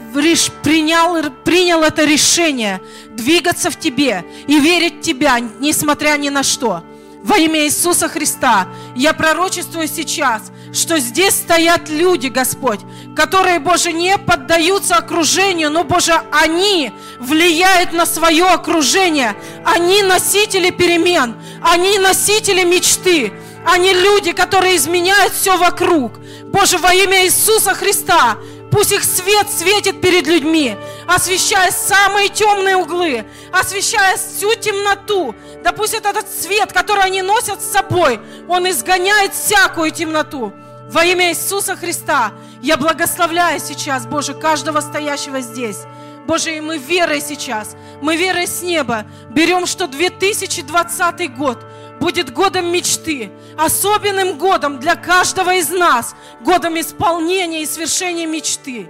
[0.63, 2.81] принял, принял это решение
[3.11, 6.83] двигаться в Тебе и верить в Тебя, несмотря ни на что.
[7.23, 12.81] Во имя Иисуса Христа я пророчествую сейчас, что здесь стоят люди, Господь,
[13.15, 19.37] которые, Боже, не поддаются окружению, но, Боже, они влияют на свое окружение.
[19.67, 23.35] Они носители перемен, они носители мечты,
[23.67, 26.13] они люди, которые изменяют все вокруг.
[26.45, 28.39] Боже, во имя Иисуса Христа,
[28.75, 35.33] пусть их свет светит перед людьми, освещая самые темные углы, освещая всю темноту.
[35.63, 38.19] Да пусть этот свет, который они носят с собой,
[38.49, 40.53] он изгоняет всякую темноту.
[40.91, 45.79] Во имя Иисуса Христа я благословляю сейчас, Боже, каждого стоящего здесь.
[46.27, 51.65] Боже, и мы верой сейчас, мы верой с неба берем, что 2020 год
[52.01, 58.89] будет годом мечты, особенным годом для каждого из нас, годом исполнения и свершения мечты.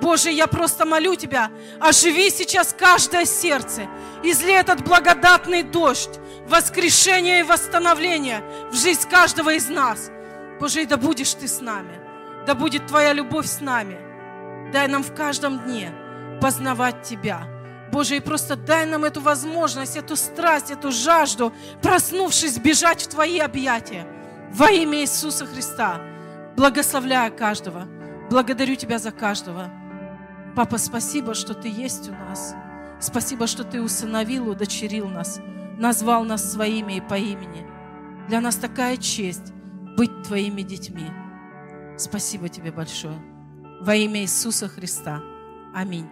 [0.00, 1.50] Боже, я просто молю Тебя,
[1.80, 3.86] оживи сейчас каждое сердце,
[4.22, 10.10] изли этот благодатный дождь, воскрешения и восстановления в жизнь каждого из нас–
[10.62, 11.98] Боже, и да будешь Ты с нами,
[12.46, 13.98] да будет Твоя любовь с нами.
[14.72, 15.92] Дай нам в каждом дне
[16.40, 17.51] познавать Тебя.
[17.92, 23.38] Боже, и просто дай нам эту возможность, эту страсть, эту жажду, проснувшись, бежать в Твои
[23.38, 24.06] объятия.
[24.50, 26.00] Во имя Иисуса Христа.
[26.56, 27.86] Благословляю каждого.
[28.30, 29.70] Благодарю Тебя за каждого.
[30.56, 32.54] Папа, спасибо, что Ты есть у нас.
[32.98, 35.38] Спасибо, что Ты усыновил, удочерил нас,
[35.78, 37.66] назвал нас своими и по имени.
[38.26, 39.52] Для нас такая честь
[39.98, 41.10] быть Твоими детьми.
[41.98, 43.20] Спасибо Тебе большое.
[43.82, 45.20] Во имя Иисуса Христа.
[45.74, 46.08] Аминь.